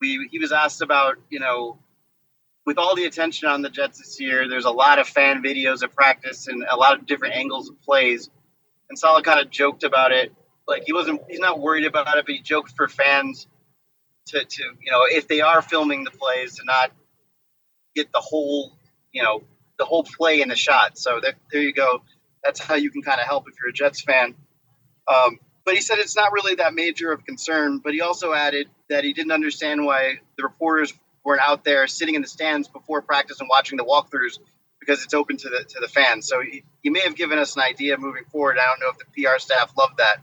we 0.00 0.28
he 0.30 0.38
was 0.38 0.52
asked 0.52 0.82
about 0.82 1.16
you 1.30 1.40
know 1.40 1.78
with 2.66 2.76
all 2.76 2.94
the 2.94 3.04
attention 3.04 3.48
on 3.48 3.62
the 3.62 3.70
Jets 3.70 3.98
this 3.98 4.20
year, 4.20 4.48
there's 4.48 4.66
a 4.66 4.70
lot 4.70 4.98
of 4.98 5.08
fan 5.08 5.42
videos 5.42 5.82
of 5.82 5.94
practice 5.94 6.46
and 6.46 6.64
a 6.70 6.76
lot 6.76 6.98
of 6.98 7.06
different 7.06 7.34
angles 7.36 7.70
of 7.70 7.80
plays. 7.82 8.28
And 8.90 8.98
Saleh 8.98 9.24
kind 9.24 9.40
of 9.40 9.50
joked 9.50 9.82
about 9.82 10.12
it 10.12 10.34
like 10.70 10.84
he 10.86 10.92
wasn't, 10.92 11.20
he's 11.28 11.40
not 11.40 11.60
worried 11.60 11.84
about 11.84 12.16
it, 12.16 12.24
but 12.24 12.34
he 12.34 12.40
joked 12.40 12.72
for 12.76 12.88
fans 12.88 13.46
to, 14.26 14.44
to 14.44 14.62
you 14.80 14.90
know, 14.90 15.02
if 15.06 15.28
they 15.28 15.40
are 15.40 15.60
filming 15.60 16.04
the 16.04 16.10
plays, 16.10 16.56
to 16.56 16.64
not 16.64 16.92
get 17.94 18.10
the 18.12 18.20
whole, 18.20 18.72
you 19.12 19.22
know, 19.22 19.42
the 19.78 19.84
whole 19.84 20.04
play 20.04 20.40
in 20.40 20.48
the 20.48 20.56
shot. 20.56 20.96
So 20.96 21.20
that, 21.20 21.34
there 21.52 21.60
you 21.60 21.72
go. 21.72 22.02
That's 22.42 22.60
how 22.60 22.76
you 22.76 22.90
can 22.90 23.02
kind 23.02 23.20
of 23.20 23.26
help 23.26 23.46
if 23.48 23.54
you're 23.60 23.70
a 23.70 23.72
Jets 23.72 24.00
fan. 24.00 24.34
Um, 25.08 25.38
but 25.64 25.74
he 25.74 25.80
said 25.80 25.98
it's 25.98 26.16
not 26.16 26.32
really 26.32 26.54
that 26.56 26.72
major 26.72 27.12
of 27.12 27.24
concern. 27.24 27.78
But 27.78 27.92
he 27.92 28.00
also 28.00 28.32
added 28.32 28.68
that 28.88 29.04
he 29.04 29.12
didn't 29.12 29.32
understand 29.32 29.84
why 29.84 30.20
the 30.36 30.44
reporters 30.44 30.94
weren't 31.24 31.42
out 31.42 31.64
there 31.64 31.86
sitting 31.86 32.14
in 32.14 32.22
the 32.22 32.28
stands 32.28 32.68
before 32.68 33.02
practice 33.02 33.40
and 33.40 33.48
watching 33.48 33.76
the 33.76 33.84
walkthroughs 33.84 34.38
because 34.78 35.04
it's 35.04 35.12
open 35.12 35.36
to 35.36 35.48
the 35.48 35.64
to 35.64 35.80
the 35.80 35.88
fans. 35.88 36.26
So 36.26 36.40
he, 36.40 36.64
he 36.82 36.90
may 36.90 37.00
have 37.00 37.14
given 37.14 37.38
us 37.38 37.56
an 37.56 37.62
idea 37.62 37.98
moving 37.98 38.24
forward. 38.24 38.56
I 38.58 38.66
don't 38.66 38.80
know 38.80 38.90
if 38.90 38.98
the 38.98 39.22
PR 39.22 39.38
staff 39.38 39.72
loved 39.76 39.98
that, 39.98 40.18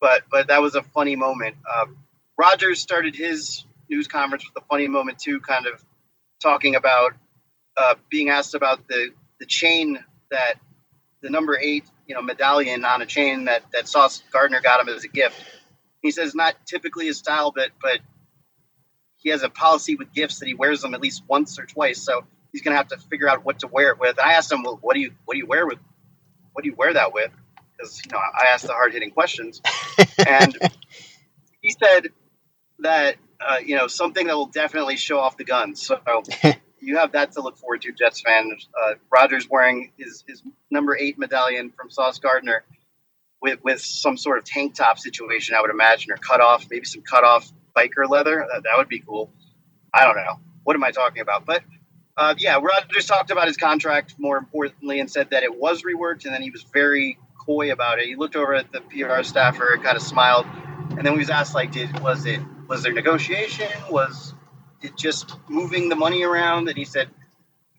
but 0.00 0.22
but 0.30 0.48
that 0.48 0.62
was 0.62 0.74
a 0.74 0.82
funny 0.82 1.16
moment. 1.16 1.56
Um, 1.74 1.98
Rodgers 2.38 2.80
started 2.80 3.14
his 3.16 3.64
news 3.88 4.08
conference 4.08 4.44
with 4.44 4.62
a 4.62 4.66
funny 4.66 4.88
moment 4.88 5.18
too, 5.18 5.40
kind 5.40 5.66
of 5.66 5.82
talking 6.42 6.74
about 6.74 7.14
uh, 7.76 7.94
being 8.10 8.28
asked 8.28 8.54
about 8.54 8.86
the 8.88 9.10
the 9.40 9.46
chain 9.46 9.98
that 10.30 10.54
the 11.22 11.30
number 11.30 11.58
eight 11.60 11.84
you 12.06 12.14
know 12.14 12.22
medallion 12.22 12.84
on 12.84 13.02
a 13.02 13.06
chain 13.06 13.44
that 13.44 13.62
that 13.72 13.88
Sauce 13.88 14.22
Gardner 14.32 14.60
got 14.60 14.80
him 14.80 14.88
as 14.88 15.04
a 15.04 15.08
gift. 15.08 15.40
He 16.02 16.10
says 16.10 16.34
not 16.34 16.54
typically 16.66 17.06
his 17.06 17.18
style, 17.18 17.52
but 17.54 17.70
but 17.80 18.00
he 19.18 19.30
has 19.30 19.42
a 19.42 19.48
policy 19.48 19.96
with 19.96 20.12
gifts 20.12 20.38
that 20.38 20.46
he 20.46 20.54
wears 20.54 20.82
them 20.82 20.94
at 20.94 21.00
least 21.00 21.22
once 21.28 21.58
or 21.58 21.66
twice. 21.66 22.02
So 22.02 22.24
he's 22.52 22.62
gonna 22.62 22.76
have 22.76 22.88
to 22.88 22.98
figure 22.98 23.28
out 23.28 23.44
what 23.44 23.60
to 23.60 23.66
wear 23.66 23.90
it 23.90 23.98
with. 23.98 24.18
I 24.18 24.34
asked 24.34 24.52
him, 24.52 24.62
well, 24.62 24.78
what 24.80 24.94
do 24.94 25.00
you 25.00 25.12
what 25.24 25.34
do 25.34 25.38
you 25.38 25.46
wear 25.46 25.66
with? 25.66 25.78
What 26.52 26.62
do 26.62 26.70
you 26.70 26.76
wear 26.76 26.94
that 26.94 27.12
with? 27.12 27.30
Because 27.76 28.00
you 28.04 28.10
know 28.12 28.18
I 28.18 28.52
asked 28.52 28.66
the 28.66 28.72
hard 28.72 28.92
hitting 28.92 29.10
questions, 29.10 29.60
and 30.26 30.56
he 31.60 31.70
said 31.70 32.08
that 32.80 33.16
uh, 33.40 33.58
you 33.64 33.76
know 33.76 33.86
something 33.86 34.26
that 34.26 34.36
will 34.36 34.46
definitely 34.46 34.96
show 34.96 35.18
off 35.18 35.36
the 35.36 35.44
guns. 35.44 35.82
So 35.82 36.00
you 36.80 36.96
have 36.98 37.12
that 37.12 37.32
to 37.32 37.40
look 37.42 37.56
forward 37.58 37.82
to, 37.82 37.92
Jets 37.92 38.20
fans. 38.20 38.68
Uh, 38.80 38.94
Rodgers 39.10 39.48
wearing 39.50 39.92
his, 39.96 40.24
his 40.26 40.42
number 40.70 40.96
eight 40.96 41.18
medallion 41.18 41.72
from 41.76 41.90
Sauce 41.90 42.18
Gardner 42.18 42.64
with 43.42 43.62
with 43.62 43.80
some 43.80 44.16
sort 44.16 44.38
of 44.38 44.44
tank 44.44 44.74
top 44.74 44.98
situation, 44.98 45.54
I 45.56 45.60
would 45.60 45.70
imagine, 45.70 46.12
or 46.12 46.16
cut 46.16 46.40
off, 46.40 46.66
maybe 46.70 46.84
some 46.84 47.02
cut 47.02 47.24
off 47.24 47.50
biker 47.76 48.08
leather. 48.08 48.46
That, 48.52 48.62
that 48.64 48.74
would 48.78 48.88
be 48.88 49.00
cool. 49.00 49.30
I 49.92 50.04
don't 50.04 50.16
know. 50.16 50.40
What 50.64 50.76
am 50.76 50.84
I 50.84 50.90
talking 50.90 51.22
about? 51.22 51.46
But 51.46 51.62
uh, 52.16 52.34
yeah, 52.38 52.58
Rodgers 52.58 53.06
talked 53.06 53.30
about 53.30 53.46
his 53.46 53.56
contract 53.56 54.14
more 54.18 54.36
importantly 54.36 55.00
and 55.00 55.10
said 55.10 55.30
that 55.30 55.42
it 55.42 55.58
was 55.58 55.82
reworked, 55.82 56.24
and 56.24 56.34
then 56.34 56.42
he 56.42 56.50
was 56.50 56.62
very 56.72 57.18
coy 57.46 57.72
about 57.72 58.00
it. 58.00 58.06
He 58.06 58.16
looked 58.16 58.36
over 58.36 58.54
at 58.54 58.72
the 58.72 58.80
PR 58.80 59.22
staffer 59.22 59.72
and 59.72 59.82
kind 59.82 59.96
of 59.96 60.02
smiled, 60.02 60.46
and 60.90 61.06
then 61.06 61.12
we 61.12 61.20
was 61.20 61.30
asked 61.30 61.54
like, 61.54 61.72
"Did 61.72 62.00
was 62.00 62.26
it 62.26 62.40
was 62.68 62.82
there 62.82 62.92
negotiation? 62.92 63.68
Was 63.90 64.34
it 64.82 64.96
just 64.96 65.36
moving 65.48 65.88
the 65.88 65.96
money 65.96 66.24
around?" 66.24 66.68
And 66.68 66.76
he 66.76 66.84
said, 66.84 67.08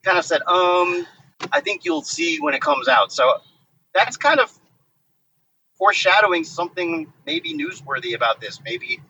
kind 0.03 0.17
of 0.17 0.25
said, 0.25 0.41
"Um, 0.47 1.05
I 1.51 1.59
think 1.61 1.85
you'll 1.85 2.01
see 2.01 2.37
when 2.39 2.53
it 2.53 2.61
comes 2.61 2.87
out." 2.87 3.11
So 3.11 3.29
that's 3.93 4.17
kind 4.17 4.39
of 4.39 4.51
foreshadowing 5.77 6.43
something 6.43 7.11
maybe 7.25 7.53
newsworthy 7.53 8.15
about 8.15 8.41
this. 8.41 8.59
Maybe 8.63 9.01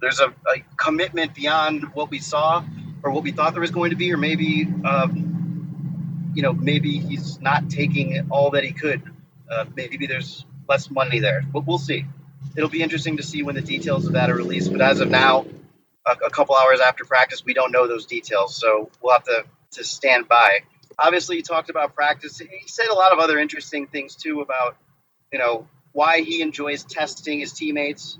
there's 0.00 0.20
a, 0.20 0.28
a 0.28 0.64
commitment 0.76 1.34
beyond 1.34 1.94
what 1.94 2.10
we 2.10 2.18
saw 2.18 2.64
or 3.02 3.12
what 3.12 3.22
we 3.22 3.32
thought 3.32 3.52
there 3.52 3.60
was 3.60 3.70
going 3.70 3.90
to 3.90 3.96
be, 3.96 4.12
or 4.12 4.16
maybe. 4.16 4.66
Um, 4.84 5.26
you 6.32 6.42
know, 6.42 6.52
maybe 6.52 6.98
he's 6.98 7.40
not 7.40 7.68
taking 7.70 8.28
all 8.30 8.52
that 8.52 8.62
he 8.62 8.72
could 8.72 9.02
uh, 9.50 9.64
maybe 9.74 10.06
there's 10.06 10.44
less 10.68 10.90
money 10.90 11.20
there, 11.20 11.42
but 11.52 11.66
we'll 11.66 11.78
see. 11.78 12.06
It'll 12.56 12.70
be 12.70 12.82
interesting 12.82 13.16
to 13.18 13.22
see 13.22 13.42
when 13.42 13.54
the 13.54 13.60
details 13.60 14.06
of 14.06 14.14
that 14.14 14.30
are 14.30 14.34
released. 14.34 14.72
But 14.72 14.80
as 14.80 15.00
of 15.00 15.10
now, 15.10 15.46
a, 16.06 16.12
a 16.26 16.30
couple 16.30 16.56
hours 16.56 16.80
after 16.80 17.04
practice, 17.04 17.44
we 17.44 17.54
don't 17.54 17.72
know 17.72 17.86
those 17.86 18.06
details, 18.06 18.56
so 18.56 18.90
we'll 19.02 19.12
have 19.12 19.24
to 19.24 19.44
to 19.72 19.84
stand 19.84 20.28
by. 20.28 20.60
Obviously, 20.98 21.36
he 21.36 21.42
talked 21.42 21.70
about 21.70 21.94
practice. 21.94 22.38
He 22.38 22.66
said 22.68 22.86
a 22.90 22.94
lot 22.94 23.12
of 23.12 23.18
other 23.18 23.38
interesting 23.38 23.86
things 23.86 24.16
too 24.16 24.40
about 24.40 24.76
you 25.32 25.38
know 25.38 25.66
why 25.92 26.20
he 26.20 26.42
enjoys 26.42 26.84
testing 26.84 27.40
his 27.40 27.52
teammates 27.52 28.18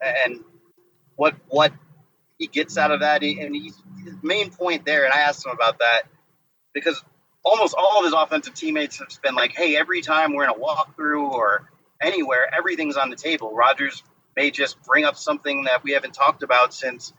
and 0.00 0.40
what 1.16 1.34
what 1.48 1.72
he 2.38 2.46
gets 2.46 2.76
out 2.76 2.90
of 2.90 3.00
that. 3.00 3.22
And 3.22 3.54
he's, 3.54 3.76
his 4.04 4.14
main 4.22 4.50
point 4.50 4.84
there, 4.84 5.04
and 5.04 5.12
I 5.12 5.20
asked 5.20 5.44
him 5.46 5.52
about 5.52 5.78
that 5.78 6.02
because 6.74 7.02
almost 7.44 7.74
all 7.76 7.98
of 7.98 8.04
his 8.04 8.12
offensive 8.12 8.54
teammates 8.54 8.98
have 8.98 9.08
been 9.22 9.34
like, 9.34 9.52
hey, 9.52 9.76
every 9.76 10.02
time 10.02 10.34
we're 10.34 10.44
in 10.44 10.50
a 10.50 10.54
walkthrough 10.54 11.30
or 11.30 11.70
anywhere, 12.00 12.52
everything's 12.54 12.96
on 12.96 13.10
the 13.10 13.16
table. 13.16 13.54
Rodgers 13.54 14.02
may 14.36 14.50
just 14.50 14.82
bring 14.82 15.04
up 15.04 15.16
something 15.16 15.64
that 15.64 15.82
we 15.82 15.92
haven't 15.92 16.14
talked 16.14 16.42
about 16.42 16.72
since 16.74 17.12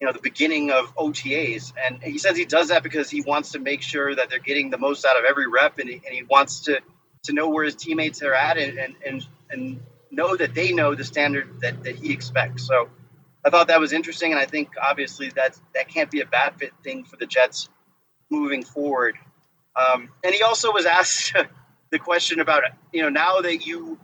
you 0.00 0.06
know 0.06 0.12
the 0.12 0.20
beginning 0.20 0.70
of 0.70 0.94
OTAs, 0.96 1.72
and 1.82 2.02
he 2.02 2.18
says 2.18 2.36
he 2.36 2.44
does 2.44 2.68
that 2.68 2.82
because 2.82 3.08
he 3.08 3.22
wants 3.22 3.52
to 3.52 3.58
make 3.58 3.82
sure 3.82 4.14
that 4.14 4.28
they're 4.28 4.38
getting 4.38 4.70
the 4.70 4.78
most 4.78 5.04
out 5.06 5.18
of 5.18 5.24
every 5.24 5.46
rep, 5.46 5.78
and 5.78 5.88
he, 5.88 5.94
and 5.94 6.14
he 6.14 6.22
wants 6.22 6.60
to 6.60 6.80
to 7.24 7.32
know 7.32 7.48
where 7.48 7.64
his 7.64 7.74
teammates 7.74 8.22
are 8.22 8.34
at, 8.34 8.58
and 8.58 8.78
and 8.78 8.94
and, 9.06 9.26
and 9.50 9.80
know 10.10 10.36
that 10.36 10.54
they 10.54 10.72
know 10.72 10.94
the 10.94 11.04
standard 11.04 11.60
that, 11.60 11.82
that 11.84 11.96
he 11.96 12.12
expects. 12.12 12.66
So 12.66 12.88
I 13.44 13.50
thought 13.50 13.68
that 13.68 13.80
was 13.80 13.92
interesting, 13.92 14.32
and 14.32 14.40
I 14.40 14.44
think 14.44 14.70
obviously 14.82 15.30
that 15.30 15.58
that 15.74 15.88
can't 15.88 16.10
be 16.10 16.20
a 16.20 16.26
bad 16.26 16.56
fit 16.58 16.72
thing 16.84 17.04
for 17.04 17.16
the 17.16 17.26
Jets 17.26 17.70
moving 18.30 18.64
forward. 18.64 19.16
Um, 19.76 20.10
and 20.24 20.34
he 20.34 20.42
also 20.42 20.72
was 20.72 20.86
asked 20.86 21.34
the 21.90 21.98
question 21.98 22.40
about, 22.40 22.62
you 22.92 23.02
know, 23.02 23.08
now 23.08 23.40
that 23.40 23.66
you 23.66 23.98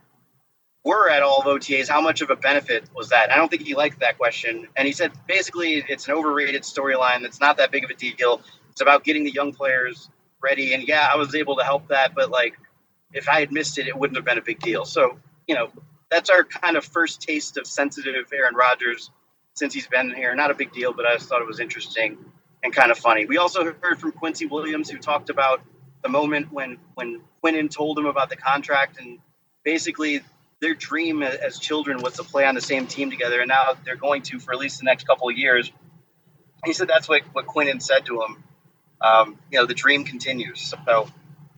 were 0.85 1.09
at 1.09 1.23
all 1.23 1.41
of 1.41 1.47
OTAs, 1.47 1.89
how 1.89 2.01
much 2.01 2.21
of 2.21 2.31
a 2.31 2.37
benefit 2.37 2.85
was 2.95 3.09
that? 3.11 3.31
I 3.33 3.37
don't 3.37 3.49
think 3.49 3.63
he 3.63 3.75
liked 3.75 4.01
that 4.01 4.19
question. 4.19 4.69
And 4.77 4.87
he 4.87 4.93
said 4.93 5.13
basically 5.27 5.85
it's 5.89 6.09
an 6.09 6.15
overrated 6.15 6.63
storyline 6.63 7.23
that's 7.23 7.41
not 7.41 7.57
that 7.59 7.71
big 7.71 7.85
of 7.85 7.91
a 7.91 7.95
deal. 7.95 8.43
It's 8.71 8.81
about 8.81 9.05
getting 9.05 9.25
the 9.25 9.31
young 9.31 9.53
players 9.53 10.09
ready. 10.43 10.75
And 10.75 10.87
yeah, 10.87 11.09
I 11.13 11.17
was 11.17 11.35
able 11.35 11.57
to 11.57 11.65
help 11.65 11.89
that, 11.89 12.15
but 12.15 12.31
like 12.31 12.59
if 13.13 13.29
I 13.29 13.41
had 13.41 13.53
missed 13.53 13.79
it, 13.79 13.87
it 13.87 13.97
wouldn't 13.97 14.17
have 14.17 14.25
been 14.25 14.39
a 14.39 14.43
big 14.43 14.59
deal. 14.59 14.85
So, 14.85 15.19
you 15.47 15.55
know, 15.55 15.71
that's 16.11 16.31
our 16.31 16.45
kind 16.45 16.77
of 16.77 16.85
first 16.85 17.23
taste 17.23 17.57
of 17.57 17.67
sensitive 17.67 18.31
Aaron 18.33 18.55
Rodgers 18.55 19.11
since 19.55 19.73
he's 19.73 19.87
been 19.87 20.13
here. 20.15 20.35
Not 20.35 20.51
a 20.51 20.55
big 20.55 20.73
deal, 20.73 20.93
but 20.93 21.07
I 21.07 21.15
just 21.15 21.29
thought 21.29 21.41
it 21.41 21.47
was 21.47 21.61
interesting 21.61 22.19
and 22.63 22.73
kind 22.73 22.91
of 22.91 22.99
funny. 22.99 23.27
We 23.27 23.39
also 23.39 23.65
heard 23.81 23.99
from 23.99 24.13
Quincy 24.13 24.47
Williams, 24.47 24.91
who 24.91 24.99
talked 24.99 25.31
about 25.31 25.63
the 26.03 26.09
moment 26.09 26.53
when 26.53 26.79
when 26.95 27.23
Quinnen 27.45 27.71
told 27.71 27.99
him 27.99 28.07
about 28.07 28.31
the 28.31 28.37
contract, 28.37 28.99
and 29.01 29.19
basically 29.65 30.21
their 30.61 30.75
dream 30.75 31.23
as 31.23 31.59
children 31.59 32.03
was 32.03 32.15
to 32.15 32.25
play 32.25 32.45
on 32.47 32.55
the 32.55 32.61
same 32.61 32.87
team 32.87 33.11
together, 33.11 33.41
and 33.41 33.49
now 33.49 33.75
they're 33.85 33.97
going 33.97 34.23
to 34.23 34.39
for 34.39 34.53
at 34.53 34.59
least 34.59 34.79
the 34.79 34.85
next 34.85 35.07
couple 35.07 35.29
of 35.29 35.37
years. 35.37 35.71
He 36.65 36.73
said 36.73 36.89
that's 36.89 37.09
what 37.09 37.23
what 37.33 37.47
Quinnen 37.47 37.83
said 37.83 38.07
to 38.07 38.23
him. 38.23 38.45
Um, 39.01 39.39
you 39.51 39.59
know, 39.59 39.67
the 39.67 39.75
dream 39.75 40.05
continues. 40.05 40.61
So 40.63 41.09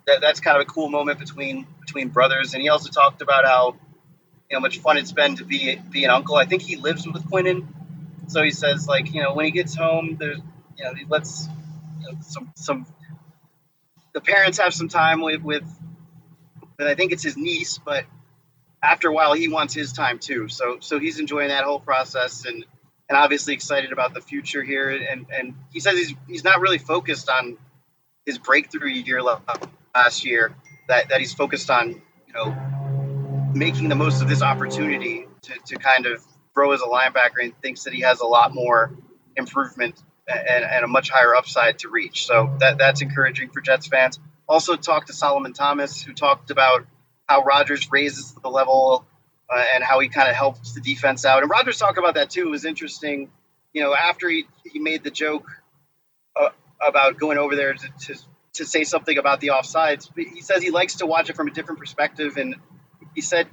that, 0.07 0.21
that's 0.21 0.41
kind 0.41 0.57
of 0.57 0.63
a 0.63 0.67
cool 0.67 0.89
moment 0.89 1.19
between 1.19 1.67
between 1.81 2.09
brothers. 2.09 2.55
And 2.55 2.63
he 2.63 2.69
also 2.71 2.91
talked 2.91 3.23
about 3.23 3.45
how 3.45 3.77
you 4.51 4.57
know 4.57 4.61
much 4.61 4.79
fun 4.79 4.97
it's 4.97 5.13
been 5.13 5.37
to 5.37 5.45
be 5.45 5.77
be 5.91 6.05
an 6.05 6.11
uncle. 6.11 6.37
I 6.37 6.47
think 6.47 6.63
he 6.63 6.77
lives 6.77 7.07
with 7.07 7.25
Quinnen, 7.25 7.67
so 8.29 8.43
he 8.43 8.51
says 8.51 8.87
like 8.89 9.13
you 9.15 9.23
know 9.23 9.35
when 9.35 9.45
he 9.47 9.51
gets 9.51 9.75
home, 9.75 10.17
there's 10.19 10.41
you 10.77 10.85
know 10.85 10.93
lets 11.09 11.49
you 12.01 12.13
know, 12.13 12.19
some 12.21 12.53
some 12.57 12.87
the 14.13 14.21
parents 14.21 14.59
have 14.59 14.73
some 14.73 14.89
time 14.89 15.21
with 15.21 15.43
with. 15.43 15.65
I 16.79 16.95
think 16.97 17.13
it's 17.13 17.23
his 17.23 17.37
niece, 17.37 17.79
but 17.79 18.05
after 18.83 19.09
a 19.09 19.13
while 19.13 19.33
he 19.33 19.49
wants 19.49 19.75
his 19.75 19.93
time 19.93 20.19
too. 20.19 20.49
So 20.49 20.79
so 20.81 20.99
he's 20.99 21.19
enjoying 21.19 21.49
that 21.49 21.65
whole 21.65 21.81
process 21.81 22.45
and 22.45 22.65
and 23.09 23.19
obviously 23.19 23.55
excited 23.55 23.93
about 23.93 24.15
the 24.15 24.21
future 24.21 24.63
here. 24.63 24.91
And 24.91 25.27
and 25.31 25.55
he 25.73 25.81
says 25.81 25.99
he's 25.99 26.15
he's 26.29 26.45
not 26.45 26.61
really 26.61 26.79
focused 26.79 27.29
on 27.31 27.59
his 28.27 28.39
breakthrough 28.39 28.91
year 28.91 29.23
last 29.23 30.25
year. 30.25 30.55
That 30.89 31.09
that 31.11 31.21
he's 31.21 31.33
focused 31.33 31.71
on 31.71 32.03
you 32.27 32.33
know 32.35 33.53
making 33.55 33.89
the 33.89 33.95
most 33.95 34.21
of 34.21 34.29
this 34.29 34.43
opportunity 34.43 35.27
to, 35.43 35.53
to 35.67 35.77
kind 35.77 36.07
of 36.07 36.25
grow 36.55 36.73
as 36.73 36.81
a 36.81 36.87
linebacker 36.87 37.43
and 37.43 37.57
thinks 37.63 37.85
that 37.85 37.93
he 37.95 38.03
has 38.03 38.21
a 38.21 38.27
lot 38.27 38.53
more 38.53 38.93
improvement 39.37 40.01
and, 40.29 40.65
and 40.65 40.85
a 40.85 40.89
much 40.89 41.11
higher 41.11 41.35
upside 41.35 41.79
to 41.81 41.89
reach. 41.89 42.27
So 42.27 42.57
that 42.61 42.79
that's 42.79 43.03
encouraging 43.03 43.51
for 43.51 43.61
Jets 43.61 43.87
fans. 43.87 44.19
Also 44.49 44.77
talked 44.77 45.09
to 45.09 45.13
Solomon 45.13 45.53
Thomas, 45.53 46.03
who 46.03 46.13
talked 46.13 46.51
about 46.51 46.87
how 47.27 47.43
Rodgers 47.43 47.91
raises 47.91 48.33
the 48.43 48.51
level 48.51 49.07
uh, 49.53 49.65
and 49.75 49.83
how 49.83 50.01
he 50.01 50.09
kind 50.09 50.29
of 50.29 50.35
helps 50.35 50.75
the 50.75 50.81
defense 50.81 51.25
out. 51.25 51.43
And 51.43 51.51
Rodgers 51.51 51.79
talked 51.79 51.99
about 51.99 52.15
that 52.15 52.31
too. 52.31 52.47
It 52.49 52.51
was 52.51 52.65
interesting. 52.65 53.31
You 53.73 53.83
know, 53.83 53.95
after 53.95 54.29
he, 54.29 54.45
he 54.65 54.79
made 54.79 55.03
the 55.03 55.11
joke 55.11 55.49
uh, 56.39 56.51
about 56.87 57.19
going 57.19 57.39
over 57.39 57.57
there 57.57 57.75
to, 57.75 57.89
to, 58.01 58.21
to 58.55 58.65
say 58.65 58.85
something 58.85 59.17
about 59.17 59.41
the 59.41 59.49
offsides, 59.49 60.11
he 60.17 60.43
says 60.43 60.63
he 60.63 60.71
likes 60.71 60.97
to 60.97 61.07
watch 61.07 61.31
it 61.31 61.37
from 61.37 61.49
a 61.49 61.51
different 61.51 61.81
perspective. 61.81 62.37
And 62.37 62.57
he 63.15 63.21
said, 63.21 63.49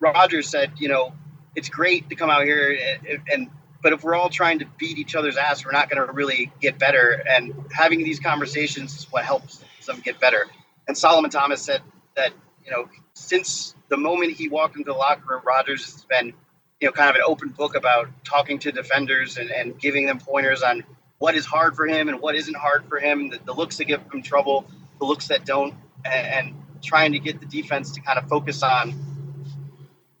Rodgers 0.00 0.48
said, 0.48 0.72
you 0.78 0.88
know, 0.88 1.12
it's 1.54 1.68
great 1.68 2.08
to 2.08 2.14
come 2.14 2.30
out 2.30 2.44
here 2.44 2.78
and, 3.06 3.20
and 3.30 3.50
but 3.82 3.92
if 3.92 4.04
we're 4.04 4.14
all 4.14 4.30
trying 4.30 4.60
to 4.60 4.66
beat 4.78 4.98
each 4.98 5.14
other's 5.14 5.36
ass, 5.36 5.64
we're 5.64 5.72
not 5.72 5.90
going 5.90 6.06
to 6.06 6.12
really 6.12 6.52
get 6.60 6.78
better. 6.78 7.22
And 7.28 7.52
having 7.72 8.04
these 8.04 8.20
conversations 8.20 8.96
is 8.96 9.06
what 9.10 9.24
helps 9.24 9.62
them 9.86 10.00
get 10.00 10.20
better. 10.20 10.46
And 10.86 10.96
Solomon 10.96 11.30
Thomas 11.30 11.62
said 11.62 11.82
that 12.16 12.32
you 12.64 12.70
know 12.70 12.88
since 13.14 13.74
the 13.88 13.96
moment 13.96 14.32
he 14.32 14.48
walked 14.48 14.76
into 14.76 14.92
the 14.92 14.96
locker 14.96 15.22
room, 15.26 15.42
Rodgers 15.44 15.84
has 15.84 16.04
been 16.04 16.32
you 16.80 16.88
know 16.88 16.92
kind 16.92 17.10
of 17.10 17.16
an 17.16 17.22
open 17.26 17.50
book 17.50 17.74
about 17.74 18.08
talking 18.24 18.58
to 18.60 18.72
defenders 18.72 19.36
and, 19.36 19.50
and 19.50 19.78
giving 19.78 20.06
them 20.06 20.18
pointers 20.18 20.62
on 20.62 20.84
what 21.18 21.34
is 21.34 21.46
hard 21.46 21.76
for 21.76 21.86
him 21.86 22.08
and 22.08 22.20
what 22.20 22.34
isn't 22.34 22.56
hard 22.56 22.84
for 22.88 22.98
him, 22.98 23.30
the, 23.30 23.38
the 23.44 23.52
looks 23.52 23.76
that 23.76 23.84
give 23.84 24.00
him 24.12 24.22
trouble, 24.22 24.66
the 24.98 25.04
looks 25.04 25.28
that 25.28 25.44
don't, 25.44 25.74
and, 26.04 26.48
and 26.48 26.54
trying 26.82 27.12
to 27.12 27.20
get 27.20 27.38
the 27.38 27.46
defense 27.46 27.92
to 27.92 28.00
kind 28.00 28.18
of 28.18 28.28
focus 28.28 28.62
on 28.62 28.92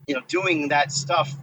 you 0.06 0.14
know 0.14 0.20
doing 0.28 0.68
that 0.68 0.92
stuff 0.92 1.34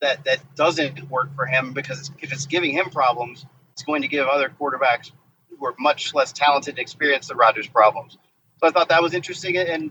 that 0.00 0.24
that 0.24 0.38
doesn't 0.54 1.10
work 1.10 1.34
for 1.34 1.46
him 1.46 1.72
because 1.72 2.10
if 2.20 2.32
it's 2.32 2.46
giving 2.46 2.72
him 2.72 2.90
problems, 2.90 3.44
it's 3.72 3.82
going 3.82 4.02
to 4.02 4.08
give 4.08 4.26
other 4.26 4.48
quarterbacks 4.48 5.12
who 5.50 5.66
are 5.66 5.74
much 5.78 6.14
less 6.14 6.32
talented 6.32 6.74
and 6.74 6.78
experienced 6.78 7.28
than 7.28 7.36
Rodgers 7.36 7.66
problems. 7.66 8.16
So 8.60 8.66
I 8.66 8.70
thought 8.70 8.88
that 8.90 9.02
was 9.02 9.14
interesting. 9.14 9.56
And 9.56 9.90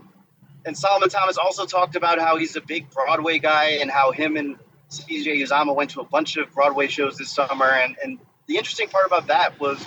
and 0.64 0.76
Solomon 0.76 1.08
Thomas 1.08 1.38
also 1.38 1.66
talked 1.66 1.96
about 1.96 2.18
how 2.18 2.36
he's 2.36 2.56
a 2.56 2.60
big 2.60 2.90
Broadway 2.90 3.38
guy 3.38 3.78
and 3.80 3.90
how 3.90 4.12
him 4.12 4.36
and 4.36 4.56
CJ 4.90 5.42
Uzomah 5.42 5.74
went 5.74 5.90
to 5.90 6.00
a 6.00 6.04
bunch 6.04 6.36
of 6.36 6.52
Broadway 6.52 6.88
shows 6.88 7.16
this 7.16 7.30
summer. 7.30 7.66
And 7.66 7.96
and 8.02 8.18
the 8.46 8.56
interesting 8.56 8.88
part 8.88 9.06
about 9.06 9.28
that 9.28 9.60
was 9.60 9.84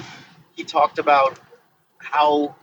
he 0.54 0.64
talked 0.64 1.00
about 1.00 1.40
how 1.98 2.56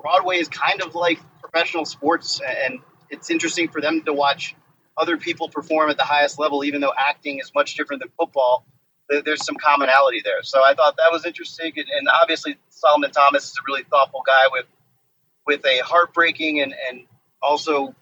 Broadway 0.00 0.36
is 0.38 0.48
kind 0.48 0.82
of 0.82 0.94
like 0.94 1.18
professional 1.40 1.84
sports, 1.84 2.40
and 2.40 2.80
it's 3.10 3.30
interesting 3.30 3.68
for 3.68 3.80
them 3.80 4.02
to 4.04 4.12
watch 4.12 4.54
other 4.96 5.16
people 5.16 5.48
perform 5.48 5.90
at 5.90 5.96
the 5.96 6.04
highest 6.04 6.38
level, 6.38 6.64
even 6.64 6.80
though 6.80 6.92
acting 6.96 7.38
is 7.38 7.52
much 7.54 7.74
different 7.74 8.00
than 8.00 8.10
football. 8.18 8.64
There's 9.08 9.44
some 9.44 9.56
commonality 9.56 10.22
there. 10.24 10.42
So 10.42 10.64
I 10.64 10.74
thought 10.74 10.96
that 10.96 11.08
was 11.12 11.26
interesting. 11.26 11.72
And 11.76 12.08
obviously, 12.22 12.56
Solomon 12.70 13.10
Thomas 13.10 13.44
is 13.44 13.52
a 13.58 13.62
really 13.66 13.82
thoughtful 13.84 14.22
guy 14.26 14.48
with 14.50 14.66
with 15.46 15.64
a 15.66 15.84
heartbreaking 15.84 16.62
and, 16.62 16.74
and 16.88 17.02
also 17.42 17.94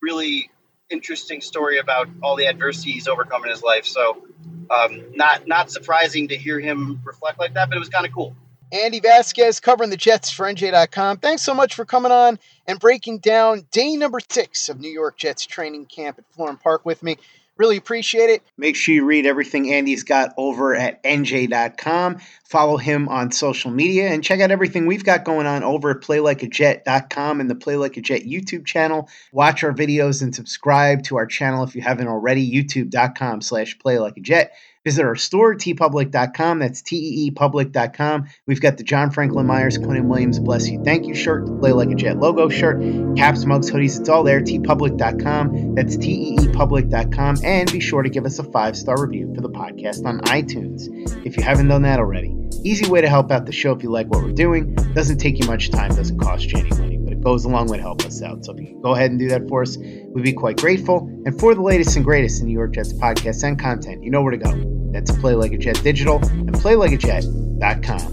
really 0.00 0.50
interesting 0.88 1.40
story 1.40 1.78
about 1.78 2.08
all 2.22 2.36
the 2.36 2.46
adversity 2.46 2.92
he's 2.92 3.08
overcome 3.08 3.44
in 3.44 3.50
his 3.50 3.62
life. 3.62 3.84
So 3.84 4.24
um, 4.70 5.04
not 5.14 5.46
not 5.46 5.70
surprising 5.70 6.28
to 6.28 6.36
hear 6.36 6.58
him 6.58 7.00
reflect 7.04 7.38
like 7.38 7.54
that, 7.54 7.68
but 7.68 7.76
it 7.76 7.80
was 7.80 7.88
kind 7.88 8.06
of 8.06 8.12
cool. 8.12 8.34
Andy 8.72 9.00
Vasquez 9.00 9.60
covering 9.60 9.90
the 9.90 9.96
Jets 9.96 10.30
for 10.30 10.46
NJ.com. 10.46 11.18
Thanks 11.18 11.42
so 11.42 11.54
much 11.54 11.74
for 11.74 11.84
coming 11.84 12.12
on 12.12 12.38
and 12.66 12.80
breaking 12.80 13.18
down 13.18 13.66
day 13.70 13.96
number 13.96 14.18
six 14.28 14.68
of 14.68 14.80
New 14.80 14.90
York 14.90 15.16
Jets 15.16 15.46
training 15.46 15.86
camp 15.86 16.18
at 16.18 16.24
Florham 16.36 16.60
Park 16.60 16.84
with 16.84 17.02
me. 17.02 17.16
Really 17.56 17.78
appreciate 17.78 18.28
it. 18.28 18.42
Make 18.58 18.76
sure 18.76 18.94
you 18.94 19.06
read 19.06 19.24
everything 19.24 19.72
Andy's 19.72 20.02
got 20.02 20.34
over 20.36 20.74
at 20.74 21.02
NJ.com. 21.02 22.18
Follow 22.44 22.76
him 22.76 23.08
on 23.08 23.32
social 23.32 23.70
media 23.70 24.08
and 24.08 24.22
check 24.22 24.40
out 24.40 24.50
everything 24.50 24.84
we've 24.84 25.04
got 25.04 25.24
going 25.24 25.46
on 25.46 25.62
over 25.62 25.90
at 25.90 26.02
PlayLikeAJet.com 26.02 27.40
and 27.40 27.48
the 27.48 27.54
Play 27.54 27.76
Like 27.76 27.96
a 27.96 28.02
Jet 28.02 28.24
YouTube 28.24 28.66
channel. 28.66 29.08
Watch 29.32 29.64
our 29.64 29.72
videos 29.72 30.20
and 30.20 30.34
subscribe 30.34 31.02
to 31.04 31.16
our 31.16 31.26
channel 31.26 31.64
if 31.64 31.74
you 31.74 31.80
haven't 31.80 32.08
already. 32.08 32.46
YouTube.com 32.46 33.40
slash 33.40 33.78
PlayLikeAJet. 33.78 34.48
Visit 34.86 35.04
our 35.04 35.16
store, 35.16 35.56
teepublic.com. 35.56 36.60
That's 36.60 36.80
T-E-E-public.com. 36.80 38.28
We've 38.46 38.60
got 38.60 38.78
the 38.78 38.84
John 38.84 39.10
Franklin 39.10 39.44
Myers, 39.44 39.78
Quinnen 39.78 40.04
Williams, 40.04 40.38
Bless 40.38 40.68
You, 40.68 40.80
Thank 40.84 41.08
You 41.08 41.14
shirt, 41.16 41.44
the 41.44 41.58
Play 41.58 41.72
Like 41.72 41.90
a 41.90 41.96
Jet 41.96 42.18
logo 42.18 42.48
shirt, 42.48 42.80
caps, 43.16 43.44
mugs, 43.46 43.68
hoodies. 43.68 43.98
It's 43.98 44.08
all 44.08 44.22
there, 44.22 44.40
teepublic.com. 44.40 45.74
That's 45.74 45.96
T-E-E-public.com. 45.96 47.36
And 47.42 47.72
be 47.72 47.80
sure 47.80 48.04
to 48.04 48.08
give 48.08 48.24
us 48.24 48.38
a 48.38 48.44
five-star 48.44 49.04
review 49.04 49.34
for 49.34 49.40
the 49.40 49.50
podcast 49.50 50.06
on 50.06 50.20
iTunes 50.20 50.86
if 51.26 51.36
you 51.36 51.42
haven't 51.42 51.66
done 51.66 51.82
that 51.82 51.98
already. 51.98 52.32
Easy 52.62 52.88
way 52.88 53.00
to 53.00 53.08
help 53.08 53.32
out 53.32 53.44
the 53.44 53.50
show 53.50 53.72
if 53.72 53.82
you 53.82 53.90
like 53.90 54.06
what 54.06 54.22
we're 54.22 54.30
doing. 54.30 54.72
Doesn't 54.94 55.18
take 55.18 55.40
you 55.40 55.48
much 55.48 55.72
time, 55.72 55.96
doesn't 55.96 56.20
cost 56.20 56.52
you 56.52 56.60
any 56.60 56.70
money, 56.70 56.98
goes 57.26 57.44
a 57.44 57.48
long 57.48 57.66
way 57.66 57.76
to 57.76 57.82
help 57.82 58.04
us 58.04 58.22
out. 58.22 58.44
So 58.44 58.52
if 58.52 58.60
you 58.60 58.78
go 58.80 58.94
ahead 58.94 59.10
and 59.10 59.18
do 59.18 59.28
that 59.30 59.48
for 59.48 59.62
us, 59.62 59.76
we'd 59.76 60.22
be 60.22 60.32
quite 60.32 60.58
grateful. 60.58 61.08
And 61.26 61.36
for 61.40 61.56
the 61.56 61.60
latest 61.60 61.96
and 61.96 62.04
greatest 62.04 62.40
in 62.40 62.46
New 62.46 62.52
York 62.52 62.72
Jets 62.74 62.92
podcasts 62.92 63.42
and 63.42 63.58
content, 63.58 64.04
you 64.04 64.10
know 64.12 64.22
where 64.22 64.30
to 64.30 64.36
go. 64.36 64.52
That's 64.92 65.10
Play 65.10 65.34
Like 65.34 65.50
a 65.50 65.58
Jet 65.58 65.82
Digital 65.82 66.24
and 66.24 66.54
PlayLikeAJet.com. 66.54 68.12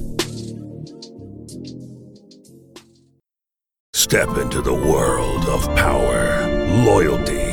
Step 3.94 4.30
into 4.38 4.64
the 4.64 4.74
world 4.74 5.46
of 5.46 5.64
power, 5.76 6.48
loyalty, 6.84 7.53